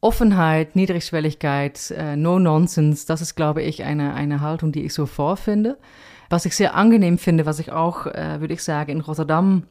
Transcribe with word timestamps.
Offenheit, 0.00 0.76
Niedrigschwelligkeit, 0.76 1.90
äh, 1.90 2.16
No 2.16 2.38
Nonsense, 2.38 3.06
das 3.06 3.20
ist, 3.20 3.34
glaube 3.34 3.62
ich, 3.62 3.82
eine, 3.82 4.14
eine 4.14 4.40
Haltung, 4.40 4.70
die 4.70 4.84
ich 4.84 4.94
so 4.94 5.06
vorfinde. 5.06 5.76
Was 6.30 6.44
ich 6.44 6.54
sehr 6.54 6.74
angenehm 6.74 7.18
finde, 7.18 7.46
was 7.46 7.58
ich 7.58 7.72
auch, 7.72 8.06
äh, 8.06 8.40
würde 8.40 8.54
ich 8.54 8.62
sagen, 8.62 8.92
in 8.92 9.00
Rotterdam 9.00 9.64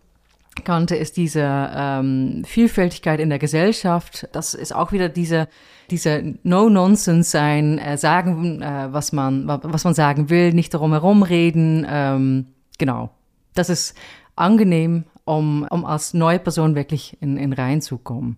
kannte, 0.63 0.95
ist 0.95 1.17
diese 1.17 1.69
ähm, 1.73 2.43
Vielfältigkeit 2.45 3.19
in 3.19 3.29
der 3.29 3.39
Gesellschaft. 3.39 4.27
Das 4.31 4.53
ist 4.53 4.73
auch 4.73 4.91
wieder 4.91 5.07
diese, 5.07 5.47
diese 5.91 6.35
No-Nonsense 6.43 7.29
sein, 7.29 7.77
äh, 7.77 7.97
sagen, 7.97 8.61
äh, 8.61 8.87
was 8.91 9.13
man, 9.13 9.47
was 9.47 9.83
man 9.83 9.93
sagen 9.93 10.29
will, 10.29 10.53
nicht 10.53 10.73
darum 10.73 10.91
herum 10.91 11.23
reden. 11.23 11.85
Ähm, 11.89 12.47
genau. 12.77 13.11
Das 13.53 13.69
ist 13.69 13.95
angenehm, 14.35 15.05
um, 15.25 15.65
um 15.69 15.85
als 15.85 16.13
neue 16.13 16.39
Person 16.39 16.75
wirklich 16.75 17.17
in, 17.21 17.37
in 17.37 17.53
reinzukommen. 17.53 18.37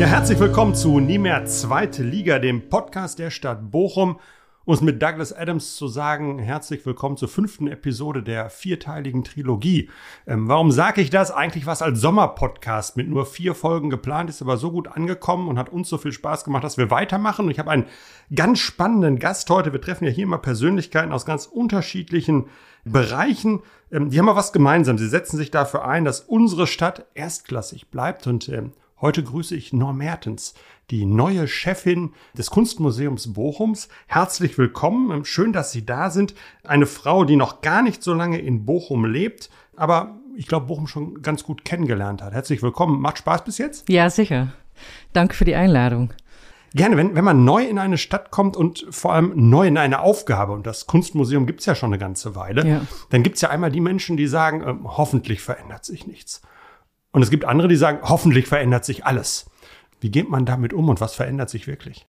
Ja, 0.00 0.08
herzlich 0.08 0.40
willkommen 0.40 0.74
zu 0.74 0.98
Nie 0.98 1.18
mehr 1.18 1.46
Zweite 1.46 2.02
Liga, 2.02 2.40
dem 2.40 2.68
Podcast 2.68 3.20
der 3.20 3.30
Stadt 3.30 3.70
Bochum. 3.70 4.18
Um 4.64 4.74
es 4.74 4.80
mit 4.80 5.00
Douglas 5.00 5.32
Adams 5.32 5.76
zu 5.76 5.86
sagen, 5.86 6.40
herzlich 6.40 6.84
willkommen 6.84 7.16
zur 7.16 7.28
fünften 7.28 7.68
Episode 7.68 8.22
der 8.24 8.50
vierteiligen 8.50 9.22
Trilogie. 9.22 9.90
Ähm, 10.26 10.48
warum 10.48 10.72
sage 10.72 11.00
ich 11.00 11.10
das? 11.10 11.30
Eigentlich 11.30 11.66
was 11.66 11.80
als 11.80 12.00
Sommerpodcast 12.00 12.96
mit 12.96 13.08
nur 13.08 13.24
vier 13.24 13.54
Folgen 13.54 13.88
geplant, 13.88 14.30
ist 14.30 14.42
aber 14.42 14.56
so 14.56 14.72
gut 14.72 14.88
angekommen 14.88 15.48
und 15.48 15.58
hat 15.58 15.68
uns 15.68 15.88
so 15.88 15.96
viel 15.96 16.12
Spaß 16.12 16.44
gemacht, 16.44 16.64
dass 16.64 16.76
wir 16.76 16.90
weitermachen. 16.90 17.44
Und 17.44 17.50
ich 17.52 17.60
habe 17.60 17.70
einen 17.70 17.86
ganz 18.34 18.58
spannenden 18.58 19.20
Gast 19.20 19.48
heute. 19.48 19.72
Wir 19.72 19.80
treffen 19.80 20.06
ja 20.06 20.10
hier 20.10 20.24
immer 20.24 20.38
Persönlichkeiten 20.38 21.12
aus 21.12 21.24
ganz 21.24 21.46
unterschiedlichen 21.46 22.46
Bereichen. 22.84 23.62
Ähm, 23.92 24.10
die 24.10 24.18
haben 24.18 24.26
mal 24.26 24.34
was 24.34 24.52
gemeinsam. 24.52 24.98
Sie 24.98 25.08
setzen 25.08 25.36
sich 25.36 25.52
dafür 25.52 25.86
ein, 25.86 26.04
dass 26.04 26.20
unsere 26.20 26.66
Stadt 26.66 27.06
erstklassig 27.14 27.90
bleibt 27.90 28.26
und 28.26 28.48
ähm, 28.48 28.72
Heute 29.04 29.22
grüße 29.22 29.54
ich 29.54 29.74
Norm 29.74 29.98
Mertens, 29.98 30.54
die 30.90 31.04
neue 31.04 31.46
Chefin 31.46 32.14
des 32.38 32.48
Kunstmuseums 32.48 33.34
Bochums. 33.34 33.90
Herzlich 34.06 34.56
willkommen. 34.56 35.26
Schön, 35.26 35.52
dass 35.52 35.72
Sie 35.72 35.84
da 35.84 36.08
sind. 36.08 36.34
Eine 36.62 36.86
Frau, 36.86 37.26
die 37.26 37.36
noch 37.36 37.60
gar 37.60 37.82
nicht 37.82 38.02
so 38.02 38.14
lange 38.14 38.38
in 38.38 38.64
Bochum 38.64 39.04
lebt, 39.04 39.50
aber 39.76 40.18
ich 40.38 40.46
glaube, 40.46 40.68
Bochum 40.68 40.86
schon 40.86 41.20
ganz 41.20 41.44
gut 41.44 41.66
kennengelernt 41.66 42.22
hat. 42.22 42.32
Herzlich 42.32 42.62
willkommen. 42.62 42.98
Macht 42.98 43.18
Spaß 43.18 43.44
bis 43.44 43.58
jetzt? 43.58 43.86
Ja, 43.90 44.08
sicher. 44.08 44.54
Danke 45.12 45.34
für 45.34 45.44
die 45.44 45.54
Einladung. 45.54 46.14
Gerne, 46.72 46.96
wenn, 46.96 47.14
wenn 47.14 47.24
man 47.24 47.44
neu 47.44 47.62
in 47.62 47.78
eine 47.78 47.98
Stadt 47.98 48.30
kommt 48.30 48.56
und 48.56 48.86
vor 48.88 49.12
allem 49.12 49.32
neu 49.34 49.66
in 49.66 49.76
eine 49.76 50.00
Aufgabe, 50.00 50.54
und 50.54 50.66
das 50.66 50.86
Kunstmuseum 50.86 51.44
gibt's 51.44 51.66
ja 51.66 51.74
schon 51.74 51.90
eine 51.90 51.98
ganze 51.98 52.36
Weile, 52.36 52.66
ja. 52.66 52.80
dann 53.10 53.22
gibt's 53.22 53.42
ja 53.42 53.50
einmal 53.50 53.70
die 53.70 53.82
Menschen, 53.82 54.16
die 54.16 54.28
sagen, 54.28 54.62
äh, 54.62 54.74
hoffentlich 54.82 55.42
verändert 55.42 55.84
sich 55.84 56.06
nichts. 56.06 56.40
Und 57.14 57.22
es 57.22 57.30
gibt 57.30 57.44
andere, 57.44 57.68
die 57.68 57.76
sagen, 57.76 58.00
hoffentlich 58.02 58.48
verändert 58.48 58.84
sich 58.84 59.06
alles. 59.06 59.46
Wie 60.00 60.10
geht 60.10 60.28
man 60.28 60.44
damit 60.46 60.72
um 60.72 60.88
und 60.88 61.00
was 61.00 61.14
verändert 61.14 61.48
sich 61.48 61.68
wirklich? 61.68 62.06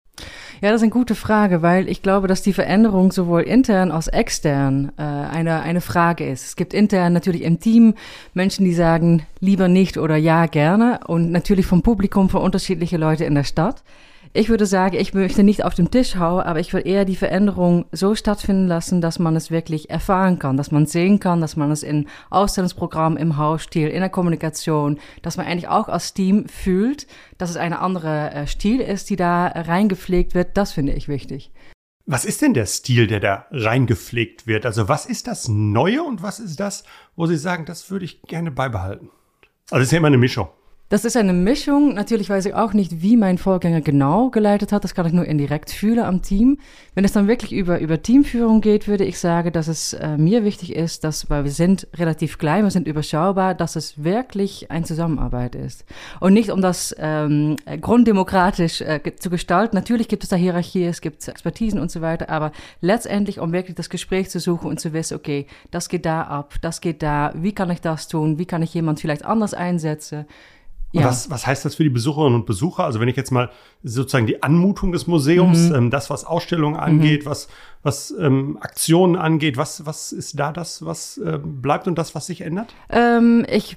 Ja, 0.63 0.71
das 0.71 0.77
ist 0.77 0.85
eine 0.85 0.93
gute 0.93 1.15
Frage, 1.15 1.61
weil 1.61 1.91
ich 1.91 2.01
glaube, 2.01 2.27
dass 2.27 2.41
die 2.41 2.55
Veränderung 2.55 3.13
sowohl 3.13 3.43
intern 3.43 3.91
als 3.91 4.09
extern 4.09 4.93
äh, 4.97 5.03
eine, 5.03 5.61
eine 5.61 5.83
Frage 5.83 6.27
ist. 6.27 6.47
Es 6.47 6.57
gibt 6.57 6.73
intern 6.73 7.13
natürlich 7.13 7.43
im 7.43 7.61
Team 7.61 7.95
Menschen, 8.33 8.65
die 8.65 8.73
sagen 8.73 9.27
lieber 9.41 9.69
nicht 9.69 9.99
oder 9.99 10.17
ja 10.17 10.47
gerne 10.47 11.01
und 11.07 11.31
natürlich 11.33 11.67
vom 11.67 11.83
Publikum 11.83 12.31
für 12.31 12.39
unterschiedliche 12.39 12.97
Leute 12.97 13.27
in 13.27 13.35
der 13.35 13.45
Stadt. 13.45 13.85
Ich 14.37 14.49
würde 14.49 14.67
sagen, 14.67 14.97
ich 14.97 15.15
möchte 15.15 15.45
nicht 15.45 15.65
auf 15.65 15.77
den 15.77 15.93
Tisch 15.93 16.17
hauen, 16.17 16.43
aber 16.43 16.59
ich 16.59 16.73
will 16.73 16.85
eher 16.85 17.05
die 17.05 17.15
Veränderung 17.15 17.85
so 17.93 18.17
stattfinden 18.17 18.67
lassen, 18.67 19.01
dass 19.01 19.21
man 19.21 19.37
es 19.37 19.53
wirklich 19.53 19.91
erfahren 19.91 20.41
kann, 20.41 20.57
dass 20.57 20.73
man 20.73 20.87
sehen 20.87 21.21
kann, 21.21 21.41
dass 21.41 21.55
man 21.55 21.71
es 21.71 21.85
in 21.85 22.09
Ausstellungsprogrammen, 22.31 23.17
im 23.17 23.37
Hausstil, 23.37 23.87
in 23.87 24.01
der 24.01 24.09
Kommunikation, 24.09 24.99
dass 25.23 25.37
man 25.37 25.47
eigentlich 25.47 25.69
auch 25.69 25.89
als 25.89 26.15
Team 26.15 26.49
fühlt, 26.49 27.07
dass 27.39 27.51
es 27.51 27.57
eine 27.57 27.79
andere 27.79 28.33
äh, 28.33 28.49
Stil 28.49 28.81
ist, 28.81 29.09
die 29.09 29.15
da 29.15 29.47
reingepflegt 29.47 30.35
wird. 30.35 30.57
Das 30.57 30.73
finde 30.73 30.95
ich 30.95 31.07
wichtig. 31.07 31.53
Was 32.05 32.25
ist 32.25 32.43
denn 32.43 32.55
der 32.55 32.67
Stil, 32.67 33.07
der 33.07 33.21
da 33.21 33.47
reingepflegt 33.53 34.49
wird? 34.49 34.67
Also 34.67 34.89
was 34.89 35.07
ist 35.07 35.29
das 35.29 35.47
Neue 35.47 36.03
und 36.03 36.25
was 36.25 36.41
ist 36.41 36.59
das, 36.59 36.83
wo 37.15 37.27
Sie 37.27 37.37
sagen, 37.37 37.67
das 37.67 37.89
würde 37.89 38.05
ich 38.05 38.21
gerne 38.23 38.51
beibehalten? 38.51 39.11
Also 39.71 39.83
es 39.83 39.87
ist 39.87 39.93
ja 39.93 39.99
immer 39.99 40.09
eine 40.09 40.19
Mischung. 40.19 40.49
Das 40.91 41.07
ist 41.07 41.17
eine 41.17 41.33
Mischung. 41.33 41.95
Natürlich 41.95 42.29
weiß 42.29 42.45
ich 42.45 42.55
auch 42.55 42.75
nicht, 42.75 43.01
wie 43.01 43.17
mein 43.17 43.39
Vorgänger 43.39 43.81
genau 43.81 44.29
geleitet 44.29 44.71
hat. 44.71 44.85
Das 44.85 44.95
kann 44.95 45.07
ich 45.07 45.15
nur 45.15 45.25
indirekt 45.25 45.71
fühlen 45.71 46.05
am 46.05 46.21
Team. 46.21 46.59
Wenn 46.95 47.07
es 47.07 47.13
dann 47.13 47.27
wirklich 47.27 47.53
über, 47.53 47.81
über 47.81 48.03
Teamführung 48.03 48.61
geht, 48.61 48.87
würde 48.87 49.05
ich 49.05 49.19
sagen, 49.19 49.51
dass 49.51 49.67
es 49.67 49.95
äh, 49.95 50.19
mir 50.19 50.45
wichtig 50.45 50.77
ist, 50.77 51.03
dass, 51.03 51.31
weil 51.31 51.45
wir 51.45 51.53
sind 51.53 51.89
relativ 51.95 52.37
klein, 52.37 52.65
wir 52.65 52.71
sind 52.71 52.87
überschaubar, 52.87 53.55
dass 53.55 53.77
es 53.77 54.05
wirklich 54.05 54.71
eine 54.71 54.85
Zusammenarbeit 54.85 55.55
ist. 55.55 55.87
Und 56.21 56.35
nicht 56.35 56.51
um 56.51 56.61
das 56.61 56.95
ähm, 56.99 57.57
grunddemokratisch 57.81 58.83
äh, 58.83 59.01
zu 59.19 59.31
gestalten. 59.31 59.77
Natürlich 59.77 60.09
gibt 60.09 60.23
es 60.23 60.29
da 60.29 60.37
Hierarchie, 60.37 60.85
es 60.85 61.01
gibt 61.01 61.27
Expertisen 61.27 61.81
und 61.81 61.91
so 61.91 62.03
weiter, 62.03 62.29
aber 62.29 62.53
letztendlich, 62.83 63.41
um 63.41 63.53
wirklich 63.53 63.75
das 63.75 63.89
Gespräch 63.89 64.29
zu 64.29 64.39
suchen 64.39 64.69
und 64.69 64.81
zu 64.81 64.93
wissen, 64.93 65.17
okay, 65.17 65.47
das 65.71 65.89
geht 65.89 66.05
da 66.05 66.23
ab, 66.25 66.57
das 66.61 66.83
geht 66.83 67.03
da, 67.03 67.33
wie 67.35 67.53
kann 67.53 67.71
ich 67.71 67.81
das 67.81 68.07
tun, 68.07 68.39
wie 68.39 68.47
kann 68.47 68.63
ich 68.63 68.75
jemand 68.75 69.01
vielleicht 69.01 69.25
anders 69.25 69.55
einsetzen, 69.55 70.27
ja. 70.95 71.05
Was, 71.07 71.29
was 71.29 71.47
heißt 71.47 71.65
das 71.65 71.75
für 71.75 71.83
die 71.83 71.91
Besucherinnen 71.91 72.35
und 72.35 72.47
Besucher? 72.47 72.85
Also 72.85 73.01
wenn 73.01 73.09
ich 73.09 73.17
jetzt 73.17 73.33
mal 73.33 73.51
sozusagen 73.83 74.27
die 74.27 74.43
Anmutung 74.43 74.93
des 74.93 75.07
Museums, 75.07 75.71
mhm. 75.71 75.75
ähm, 75.75 75.91
das, 75.91 76.09
was 76.09 76.25
Ausstellungen 76.25 76.79
angeht, 76.79 77.25
mhm. 77.25 77.31
was, 77.31 77.49
was 77.83 78.15
ähm, 78.19 78.59
Aktionen 78.61 79.17
angeht, 79.17 79.57
was, 79.57 79.87
was 79.87 80.13
ist 80.13 80.39
da 80.39 80.53
das, 80.53 80.85
was 80.85 81.19
äh, 81.19 81.41
bleibt 81.43 81.89
und 81.89 81.99
das, 81.99 82.15
was 82.15 82.27
sich 82.27 82.43
ändert? 82.43 82.75
Ähm, 82.91 83.45
ich 83.51 83.77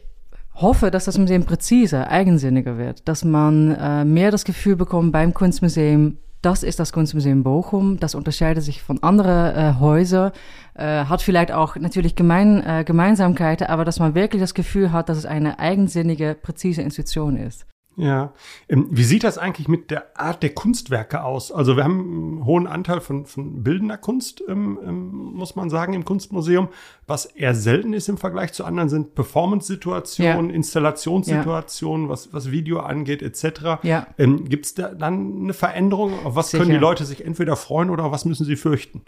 hoffe, 0.54 0.92
dass 0.92 1.06
das 1.06 1.18
Museum 1.18 1.44
präziser, 1.44 2.10
eigensinniger 2.10 2.78
wird, 2.78 3.08
dass 3.08 3.24
man 3.24 3.72
äh, 3.72 4.06
mehr 4.06 4.30
das 4.30 4.46
Gefühl 4.46 4.76
bekommt 4.76 5.12
beim 5.12 5.34
Kunstmuseum, 5.34 6.18
das 6.42 6.64
ist 6.64 6.80
das 6.80 6.94
Kunstmuseum 6.94 7.44
Bochum. 7.44 8.00
Das 8.00 8.16
unterscheidet 8.16 8.64
sich 8.64 8.82
von 8.82 9.02
anderen 9.04 9.56
äh, 9.56 9.80
Häusern, 9.80 10.32
äh, 10.76 11.06
hat 11.06 11.22
vielleicht 11.22 11.52
auch 11.52 11.76
natürlich 11.76 12.16
gemein, 12.16 12.64
äh, 12.66 12.84
Gemeinsamkeiten, 12.86 13.68
aber 13.68 13.86
dass 13.86 14.00
man 14.00 14.16
wirklich 14.16 14.42
das 14.42 14.54
Gefühl 14.54 14.92
hat, 14.92 15.10
dass 15.10 15.18
es 15.18 15.26
eine 15.26 15.60
eigensinnige, 15.60 16.36
präzise 16.36 16.82
Institution 16.82 17.38
ist. 17.38 17.66
Ja. 17.98 18.34
Ähm, 18.70 18.88
wie 18.92 19.04
sieht 19.04 19.24
das 19.24 19.40
eigentlich 19.40 19.68
mit 19.68 19.90
der 19.90 20.20
Art 20.20 20.44
der 20.44 20.54
Kunstwerke 20.54 21.24
aus? 21.24 21.52
Also 21.52 21.76
wir 21.76 21.84
haben 21.84 22.00
einen 22.00 22.46
hohen 22.46 22.68
Anteil 22.68 23.02
von, 23.02 23.26
von 23.26 23.64
bildender 23.64 23.98
Kunst, 23.98 24.44
ähm, 24.48 24.80
ähm, 24.86 25.10
muss 25.34 25.56
man 25.56 25.72
sagen, 25.72 25.94
im 25.94 26.06
Kunstmuseum. 26.06 26.70
Was 27.08 27.26
eher 27.26 27.56
selten 27.56 27.94
ist 27.94 28.08
im 28.08 28.18
Vergleich 28.18 28.54
zu 28.54 28.66
anderen, 28.66 28.90
sind 28.90 29.16
Performance-Situationen, 29.16 30.50
ja. 30.52 30.56
Installationssituationen, 30.56 32.06
ja. 32.06 32.12
was, 32.12 32.32
was 32.32 32.52
Video 32.52 32.80
angeht, 32.82 33.24
etc. 33.24 33.82
Ja. 33.82 34.06
Ähm, 34.20 34.48
Gibt 34.48 34.68
es 34.68 34.74
da 34.76 34.90
dann 34.90 35.42
eine 35.42 35.54
Veränderung? 35.54 36.14
Auf 36.24 36.36
was 36.36 36.52
Sicher. 36.52 36.64
können 36.64 36.74
die 36.74 36.80
Leute 36.80 37.04
sich 37.04 37.26
entweder 37.26 37.56
freuen 37.56 37.90
oder 37.90 38.06
auf 38.06 38.12
was 38.12 38.26
müssen 38.26 38.46
sie 38.46 38.56
fürchten? 38.56 39.02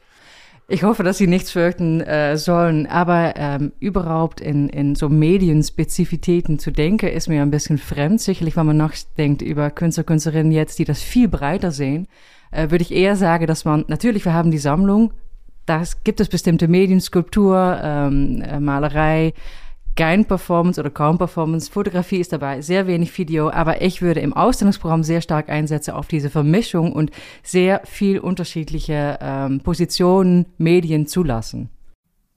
Ich 0.71 0.83
hoffe, 0.83 1.01
dass 1.01 1.17
sie 1.17 1.25
nichts 1.25 1.49
fürchten 1.49 1.99
äh, 2.01 2.37
sollen, 2.37 2.85
aber 2.85 3.33
ähm, 3.37 3.71
überhaupt 3.79 4.39
in, 4.39 4.69
in 4.69 4.93
so 4.93 5.09
Medienspezifitäten 5.09 6.59
zu 6.59 6.69
denken, 6.69 7.07
ist 7.07 7.27
mir 7.27 7.41
ein 7.41 7.49
bisschen 7.49 7.79
fremd. 7.79 8.21
Sicherlich, 8.21 8.55
wenn 8.55 8.67
man 8.67 8.77
nachdenkt 8.77 9.41
über 9.41 9.71
Künstler, 9.71 10.03
Künstlerinnen 10.03 10.51
jetzt, 10.51 10.77
die 10.77 10.85
das 10.85 11.01
viel 11.01 11.27
breiter 11.27 11.71
sehen, 11.71 12.07
äh, 12.51 12.69
würde 12.69 12.83
ich 12.83 12.93
eher 12.93 13.15
sagen, 13.15 13.47
dass 13.47 13.65
man, 13.65 13.83
natürlich, 13.87 14.25
wir 14.25 14.35
haben 14.35 14.51
die 14.51 14.59
Sammlung, 14.59 15.11
da 15.65 15.81
gibt 16.03 16.19
es 16.19 16.29
bestimmte 16.29 16.67
Medien, 16.67 17.01
Skulptur, 17.01 17.79
ähm, 17.81 18.43
äh, 18.43 18.59
Malerei, 18.59 19.33
kein 19.99 20.23
Performance 20.23 20.79
oder 20.79 20.89
kaum 20.89 21.17
Performance. 21.17 21.69
Fotografie 21.69 22.21
ist 22.21 22.31
dabei, 22.31 22.61
sehr 22.61 22.87
wenig 22.87 23.15
Video, 23.17 23.49
aber 23.49 23.81
ich 23.81 24.01
würde 24.01 24.21
im 24.21 24.31
Ausstellungsprogramm 24.31 25.03
sehr 25.03 25.19
stark 25.19 25.49
einsetzen 25.49 25.91
auf 25.91 26.07
diese 26.07 26.29
Vermischung 26.29 26.93
und 26.93 27.11
sehr 27.43 27.81
viel 27.83 28.19
unterschiedliche 28.19 29.19
ähm, 29.21 29.59
Positionen, 29.59 30.45
Medien 30.57 31.05
zulassen. 31.05 31.69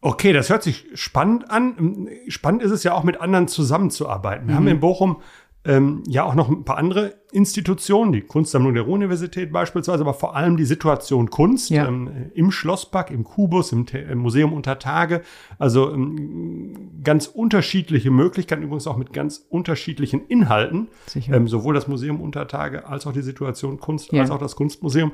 Okay, 0.00 0.32
das 0.32 0.50
hört 0.50 0.64
sich 0.64 0.86
spannend 0.94 1.52
an. 1.52 2.08
Spannend 2.26 2.64
ist 2.64 2.72
es 2.72 2.82
ja 2.82 2.94
auch, 2.94 3.04
mit 3.04 3.20
anderen 3.20 3.46
zusammenzuarbeiten. 3.46 4.48
Wir 4.48 4.54
mhm. 4.54 4.58
haben 4.58 4.66
in 4.66 4.80
Bochum 4.80 5.22
ähm, 5.64 6.02
ja 6.08 6.24
auch 6.24 6.34
noch 6.34 6.48
ein 6.48 6.64
paar 6.64 6.76
andere 6.76 7.14
Institutionen, 7.32 8.12
die 8.12 8.20
Kunstsammlung 8.20 8.74
der 8.74 8.82
Ruhr-Universität 8.82 9.52
beispielsweise, 9.52 10.02
aber 10.02 10.12
vor 10.12 10.36
allem 10.36 10.56
die 10.56 10.64
Situation 10.64 11.30
Kunst 11.30 11.70
ja. 11.70 11.86
ähm, 11.86 12.30
im 12.34 12.50
Schlosspark, 12.50 13.10
im 13.10 13.24
Kubus, 13.24 13.72
im, 13.72 13.86
im 13.86 14.18
Museum 14.18 14.52
unter 14.52 14.78
Tage. 14.78 15.22
Also 15.58 15.90
ähm, 15.90 17.00
ganz 17.02 17.26
unterschiedliche 17.26 18.10
Möglichkeiten, 18.10 18.62
übrigens 18.62 18.86
auch 18.86 18.96
mit 18.96 19.12
ganz 19.12 19.46
unterschiedlichen 19.48 20.26
Inhalten. 20.26 20.88
Ähm, 21.32 21.48
sowohl 21.48 21.74
das 21.74 21.88
Museum 21.88 22.20
unter 22.20 22.46
Tage 22.48 22.86
als 22.86 23.06
auch 23.06 23.12
die 23.12 23.22
Situation 23.22 23.78
Kunst, 23.78 24.12
ja. 24.12 24.20
als 24.20 24.30
auch 24.30 24.38
das 24.38 24.56
Kunstmuseum. 24.56 25.12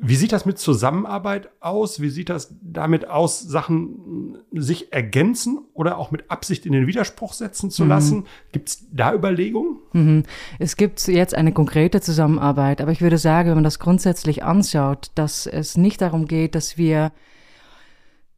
Wie 0.00 0.16
sieht 0.16 0.32
das 0.32 0.44
mit 0.44 0.58
Zusammenarbeit 0.58 1.50
aus? 1.60 2.00
Wie 2.00 2.10
sieht 2.10 2.28
das 2.28 2.54
damit 2.62 3.08
aus, 3.08 3.40
Sachen 3.40 4.38
sich 4.52 4.92
ergänzen 4.92 5.58
oder 5.72 5.98
auch 5.98 6.10
mit 6.10 6.30
Absicht 6.30 6.66
in 6.66 6.72
den 6.72 6.86
Widerspruch 6.86 7.32
setzen 7.32 7.70
zu 7.70 7.84
mhm. 7.84 7.88
lassen? 7.88 8.26
Gibt 8.52 8.68
es 8.68 8.86
da 8.92 9.14
Überlegungen? 9.14 9.78
Mhm. 9.92 10.22
Es 10.58 10.76
gibt 10.76 11.06
jetzt 11.06 11.34
eine 11.34 11.52
konkrete 11.52 12.00
Zusammenarbeit, 12.00 12.80
aber 12.80 12.92
ich 12.92 13.02
würde 13.02 13.18
sagen, 13.18 13.48
wenn 13.48 13.56
man 13.56 13.64
das 13.64 13.78
grundsätzlich 13.78 14.42
anschaut, 14.42 15.10
dass 15.14 15.46
es 15.46 15.76
nicht 15.76 16.00
darum 16.00 16.26
geht, 16.26 16.54
dass 16.54 16.76
wir 16.76 17.12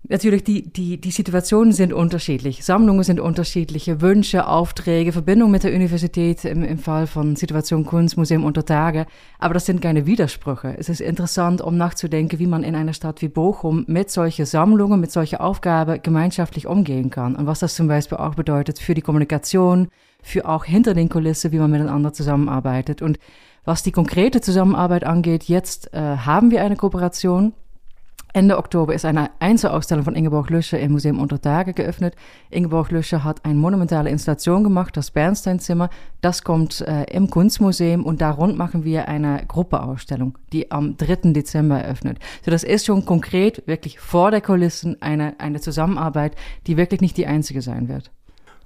Natürlich, 0.08 0.44
die, 0.44 0.73
die, 0.73 1.00
die 1.00 1.11
Situationen 1.11 1.73
sind 1.73 1.93
unterschiedlich. 1.93 2.64
Sammlungen 2.64 3.03
sind 3.03 3.19
unterschiedliche, 3.19 4.00
Wünsche, 4.00 4.47
Aufträge, 4.47 5.11
Verbindung 5.11 5.50
mit 5.50 5.64
der 5.64 5.75
Universität 5.75 6.44
im, 6.44 6.62
im 6.62 6.79
Fall 6.79 7.08
von 7.08 7.35
Situation 7.35 7.85
Kunstmuseum 7.85 8.44
unter 8.44 8.64
Tage. 8.64 9.06
Aber 9.41 9.55
das 9.55 9.67
sind 9.67 9.82
keine 9.82 10.06
Widersprüche. 10.06 10.76
Es 10.79 10.88
ist 10.88 11.00
interessant, 11.00 11.61
um 11.61 11.76
nachzudenken, 11.76 12.38
wie 12.38 12.47
man 12.47 12.62
in 12.62 12.76
einer 12.76 12.93
Stadt 12.93 13.20
wie 13.20 13.29
Bochum 13.29 13.85
mit 13.88 14.11
solchen 14.11 14.47
Sammlungen, 14.47 15.00
mit 15.00 15.11
solcher 15.11 15.41
Aufgabe 15.41 15.99
gemeinschaftlich 15.99 16.69
umgehen 16.69 17.11
kann. 17.11 17.35
Und 17.35 17.47
was 17.47 17.58
das 17.58 17.75
zum 17.75 17.88
Beispiel 17.88 18.19
auch 18.19 18.37
bedeutet 18.37 18.79
für 18.79 18.94
die 18.94 19.03
Kommunikation, 19.03 19.88
für 20.23 20.49
auch 20.49 20.64
hinter 20.64 20.94
den 20.94 21.08
Kulissen, 21.08 21.50
wie 21.50 21.58
man 21.58 21.70
miteinander 21.70 22.12
zusammenarbeitet. 22.12 23.03
Und 23.03 23.19
was 23.64 23.82
die 23.82 23.93
konkrete 23.93 24.41
Zusammenarbeit 24.41 25.03
angeht, 25.03 25.44
jetzt 25.44 25.93
äh, 25.93 25.99
haben 25.99 26.53
wir 26.53 26.62
eine 26.62 26.76
Kooperation 26.76 27.53
Ende 28.36 28.58
Oktober 28.58 28.92
ist 28.92 29.06
eine 29.06 29.30
Einzelausstellung 29.38 30.04
von 30.04 30.14
Ingeborg 30.14 30.50
Lüscher 30.50 30.78
im 30.78 30.92
Museum 30.92 31.20
Unter 31.20 31.40
Tage 31.40 31.72
geöffnet. 31.72 32.14
Ingeborg 32.50 32.90
Lüscher 32.90 33.24
hat 33.24 33.42
eine 33.46 33.54
monumentale 33.54 34.10
Installation 34.10 34.62
gemacht, 34.62 34.94
das 34.94 35.10
Bernsteinzimmer. 35.10 35.88
Das 36.20 36.44
kommt 36.44 36.82
äh, 36.82 37.04
im 37.04 37.30
Kunstmuseum 37.30 38.04
und 38.04 38.20
da 38.20 38.30
rund 38.30 38.58
machen 38.58 38.84
wir 38.84 39.08
eine 39.08 39.42
Gruppeausstellung, 39.48 40.36
die 40.52 40.70
am 40.70 40.98
3. 40.98 41.32
Dezember 41.32 41.80
eröffnet. 41.80 42.18
So, 42.44 42.50
das 42.50 42.62
ist 42.62 42.84
schon 42.84 43.06
konkret, 43.06 43.66
wirklich 43.66 44.00
vor 44.00 44.30
der 44.30 44.42
Kulissen 44.42 45.00
eine, 45.00 45.40
eine 45.40 45.62
Zusammenarbeit, 45.62 46.36
die 46.66 46.76
wirklich 46.76 47.00
nicht 47.00 47.16
die 47.16 47.26
einzige 47.26 47.62
sein 47.62 47.88
wird. 47.88 48.10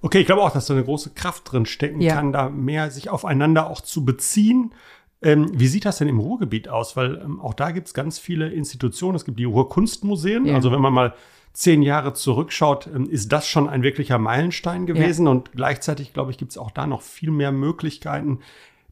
Okay, 0.02 0.18
ich 0.18 0.26
glaube 0.26 0.42
auch, 0.42 0.50
dass 0.50 0.66
da 0.66 0.74
eine 0.74 0.82
große 0.82 1.10
Kraft 1.10 1.52
drin 1.52 1.64
stecken 1.64 2.00
ja. 2.00 2.14
kann, 2.16 2.32
da 2.32 2.48
mehr 2.48 2.90
sich 2.90 3.08
aufeinander 3.08 3.70
auch 3.70 3.82
zu 3.82 4.04
beziehen 4.04 4.72
ähm, 5.22 5.50
wie 5.52 5.66
sieht 5.66 5.84
das 5.84 5.98
denn 5.98 6.08
im 6.08 6.18
Ruhrgebiet 6.18 6.68
aus? 6.68 6.96
Weil 6.96 7.20
ähm, 7.22 7.40
auch 7.40 7.54
da 7.54 7.72
gibt 7.72 7.88
es 7.88 7.94
ganz 7.94 8.18
viele 8.18 8.48
Institutionen. 8.48 9.16
Es 9.16 9.24
gibt 9.24 9.38
die 9.38 9.44
Ruhrkunstmuseen. 9.44 10.46
Ja. 10.46 10.54
Also 10.54 10.72
wenn 10.72 10.80
man 10.80 10.92
mal 10.92 11.14
zehn 11.52 11.82
Jahre 11.82 12.14
zurückschaut, 12.14 12.88
ähm, 12.94 13.08
ist 13.08 13.30
das 13.30 13.46
schon 13.46 13.68
ein 13.68 13.82
wirklicher 13.82 14.18
Meilenstein 14.18 14.86
gewesen. 14.86 15.26
Ja. 15.26 15.32
Und 15.32 15.52
gleichzeitig, 15.52 16.14
glaube 16.14 16.30
ich, 16.30 16.38
gibt 16.38 16.52
es 16.52 16.58
auch 16.58 16.70
da 16.70 16.86
noch 16.86 17.02
viel 17.02 17.30
mehr 17.30 17.52
Möglichkeiten, 17.52 18.40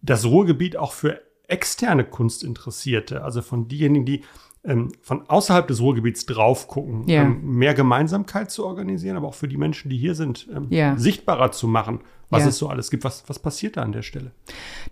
das 0.02 0.26
Ruhrgebiet 0.26 0.76
auch 0.76 0.92
für 0.92 1.20
externe 1.48 2.04
Kunstinteressierte, 2.04 3.24
also 3.24 3.40
von 3.40 3.68
diejenigen, 3.68 4.04
die 4.04 4.22
ähm, 4.64 4.92
von 5.00 5.28
außerhalb 5.28 5.66
des 5.66 5.80
Ruhrgebiets 5.80 6.26
drauf 6.26 6.68
gucken, 6.68 7.08
ja. 7.08 7.22
ähm, 7.22 7.56
mehr 7.56 7.74
Gemeinsamkeit 7.74 8.50
zu 8.50 8.66
organisieren, 8.66 9.16
aber 9.16 9.28
auch 9.28 9.34
für 9.34 9.48
die 9.48 9.56
Menschen, 9.56 9.88
die 9.88 9.96
hier 9.96 10.14
sind, 10.14 10.46
ähm, 10.54 10.98
sichtbarer 10.98 11.52
zu 11.52 11.68
machen 11.68 12.00
was 12.30 12.42
ja. 12.42 12.48
es 12.48 12.58
so 12.58 12.68
alles 12.68 12.90
gibt. 12.90 13.04
Was, 13.04 13.24
was 13.26 13.38
passiert 13.38 13.76
da 13.76 13.82
an 13.82 13.92
der 13.92 14.02
Stelle? 14.02 14.32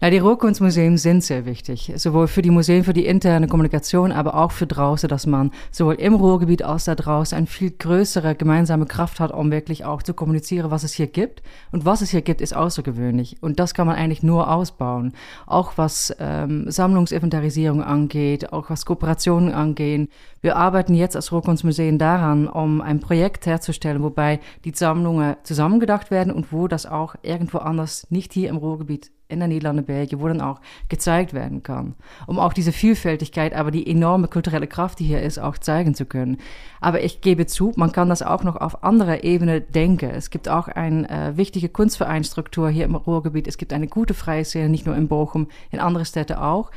Na, 0.00 0.10
die 0.10 0.18
Ruhrkunstmuseen 0.18 0.96
sind 0.96 1.22
sehr 1.22 1.44
wichtig, 1.44 1.92
sowohl 1.96 2.28
für 2.28 2.42
die 2.42 2.50
Museen, 2.50 2.84
für 2.84 2.92
die 2.92 3.06
interne 3.06 3.46
Kommunikation, 3.46 4.12
aber 4.12 4.34
auch 4.36 4.52
für 4.52 4.66
draußen, 4.66 5.08
dass 5.08 5.26
man 5.26 5.50
sowohl 5.70 5.94
im 5.94 6.14
Ruhrgebiet 6.14 6.62
als 6.62 6.84
da 6.84 6.94
draußen 6.94 7.36
eine 7.36 7.46
viel 7.46 7.70
größere 7.70 8.34
gemeinsame 8.34 8.86
Kraft 8.86 9.20
hat, 9.20 9.32
um 9.32 9.50
wirklich 9.50 9.84
auch 9.84 10.02
zu 10.02 10.14
kommunizieren, 10.14 10.70
was 10.70 10.82
es 10.82 10.94
hier 10.94 11.06
gibt. 11.06 11.42
Und 11.72 11.84
was 11.84 12.00
es 12.00 12.10
hier 12.10 12.22
gibt, 12.22 12.40
ist 12.40 12.54
außergewöhnlich. 12.54 13.36
Und 13.42 13.60
das 13.60 13.74
kann 13.74 13.86
man 13.86 13.96
eigentlich 13.96 14.22
nur 14.22 14.50
ausbauen. 14.50 15.12
Auch 15.46 15.74
was 15.76 16.14
ähm, 16.18 16.70
Sammlungsinventarisierung 16.70 17.82
angeht, 17.82 18.52
auch 18.52 18.70
was 18.70 18.86
Kooperationen 18.86 19.52
angeht. 19.52 20.08
Wir 20.40 20.56
arbeiten 20.56 20.94
jetzt 20.94 21.16
als 21.16 21.32
Ruhrkunstmuseen 21.32 21.98
daran, 21.98 22.46
um 22.46 22.80
ein 22.80 23.00
Projekt 23.00 23.46
herzustellen, 23.46 24.02
wobei 24.02 24.38
die 24.64 24.72
Sammlungen 24.72 25.36
zusammengedacht 25.42 26.10
werden 26.10 26.32
und 26.32 26.52
wo 26.52 26.68
das 26.68 26.86
auch 26.86 27.16
irgendwo 27.26 27.58
anders, 27.58 28.06
nicht 28.11 28.32
hier 28.32 28.49
im 28.49 28.56
Ruhrgebiet, 28.56 29.11
in 29.28 29.40
der 29.40 29.49
Niederlande, 29.49 29.82
Belgien, 29.82 30.20
wo 30.20 30.28
dann 30.28 30.40
auch 30.40 30.61
gezeigt 30.88 31.32
werden 31.32 31.62
kann. 31.62 31.94
Um 32.26 32.38
auch 32.38 32.52
diese 32.52 32.73
Vielfältigkeit, 32.73 33.55
aber 33.55 33.70
die 33.70 33.90
enorme 33.90 34.28
kulturelle 34.28 34.67
Kraft, 34.67 35.00
die 35.00 35.05
hier 35.05 35.20
ist, 35.20 35.38
auch 35.38 35.58
zeigen 35.58 35.94
zu 35.94 36.06
können. 36.06 36.38
Aber 36.81 37.02
ich 37.02 37.20
gebe 37.20 37.46
zu, 37.46 37.73
man 37.76 37.93
kann 37.93 38.08
das 38.08 38.23
auch 38.23 38.44
noch 38.44 38.56
auf 38.56 38.84
anderer 38.84 39.25
Ebene 39.25 39.61
denken. 39.61 40.11
Es 40.11 40.31
gibt 40.31 40.49
auch 40.49 40.69
eine 40.69 41.08
äh, 41.11 41.37
wichtige 41.37 41.69
Kunstvereinstruktur 41.69 42.70
hier 42.70 42.84
im 42.84 42.94
Ruhrgebiet. 42.94 43.49
Es 43.49 43.58
gibt 43.58 43.72
eine 43.72 43.88
gute 43.88 44.14
Freie 44.14 44.44
nicht 44.69 44.87
nur 44.87 44.96
in 44.96 45.08
Bochum, 45.08 45.49
in 45.70 45.81
andere 45.81 46.05
Städte 46.05 46.40
auch. 46.40 46.70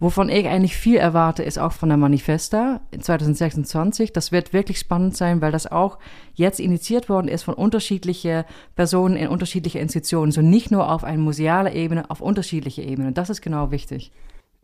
Wovon 0.00 0.28
ich 0.28 0.46
eigentlich 0.48 0.76
viel 0.76 0.96
erwarte, 0.96 1.44
ist 1.44 1.58
auch 1.58 1.72
von 1.72 1.88
der 1.88 1.96
Manifesta 1.96 2.80
in 2.90 3.00
2026. 3.00 4.12
Das 4.12 4.32
wird 4.32 4.52
wirklich 4.52 4.78
spannend 4.78 5.16
sein, 5.16 5.40
weil 5.40 5.52
das 5.52 5.70
auch 5.70 5.98
jetzt 6.34 6.58
initiiert 6.58 7.08
worden 7.08 7.28
ist 7.28 7.44
von 7.44 7.54
unterschiedlichen 7.54 8.44
Personen 8.74 9.16
in 9.16 9.28
unterschiedlichen 9.28 9.80
Institutionen. 9.80 10.32
So 10.32 10.42
nicht 10.42 10.72
nur 10.72 10.90
auf 10.90 11.04
einer 11.04 11.18
musealen 11.18 11.72
Ebene, 11.72 12.10
auf 12.10 12.20
unterschiedliche 12.20 12.82
Ebenen. 12.82 13.14
Das 13.14 13.30
ist 13.30 13.40
genau 13.40 13.70
wichtig. 13.70 14.10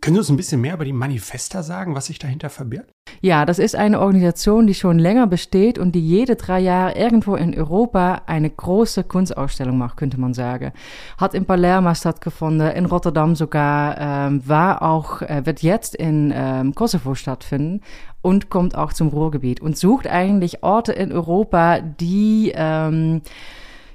Können 0.01 0.15
Sie 0.15 0.21
uns 0.21 0.31
ein 0.31 0.39
bisschen 0.39 0.63
mehr 0.63 0.75
über 0.75 0.87
die 0.87 0.95
Manifesta 0.95 1.63
sagen, 1.63 1.95
was 1.95 2.07
sich 2.07 2.19
dahinter 2.19 2.49
verbirgt? 2.49 2.91
Ja, 3.21 3.45
das 3.45 3.59
ist 3.59 3.77
eine 3.77 4.01
Organisation, 4.01 4.67
die 4.67 4.73
schon 4.73 4.99
länger 4.99 5.27
besteht 5.27 5.79
und 5.79 5.95
die 5.95 6.01
jede 6.01 6.37
drei 6.37 6.59
Jahre 6.61 6.97
irgendwo 6.97 7.35
in 7.35 7.55
Europa 7.55 8.23
eine 8.27 8.49
große 8.49 9.05
Kunstausstellung 9.05 9.77
macht, 9.77 9.99
könnte 9.99 10.19
man 10.19 10.33
sagen. 10.33 10.73
Hat 11.19 11.35
in 11.35 11.45
Palermo 11.45 11.95
stattgefunden, 11.95 12.71
in 12.71 12.87
Rotterdam 12.87 13.35
sogar, 13.35 13.99
ähm, 14.01 14.49
war 14.49 14.81
auch, 14.81 15.21
äh, 15.21 15.45
wird 15.45 15.61
jetzt 15.63 15.95
in 15.97 16.33
ähm, 16.35 16.75
Kosovo 16.75 17.15
stattfinden 17.15 17.83
und 18.23 18.49
kommt 18.49 18.75
auch 18.77 18.95
zum 18.95 19.09
Ruhrgebiet 19.09 19.61
und 19.61 19.77
sucht 19.77 20.07
eigentlich 20.07 20.63
Orte 20.63 20.93
in 20.93 21.13
Europa, 21.13 21.81
die 21.81 22.53
ähm, 22.55 23.21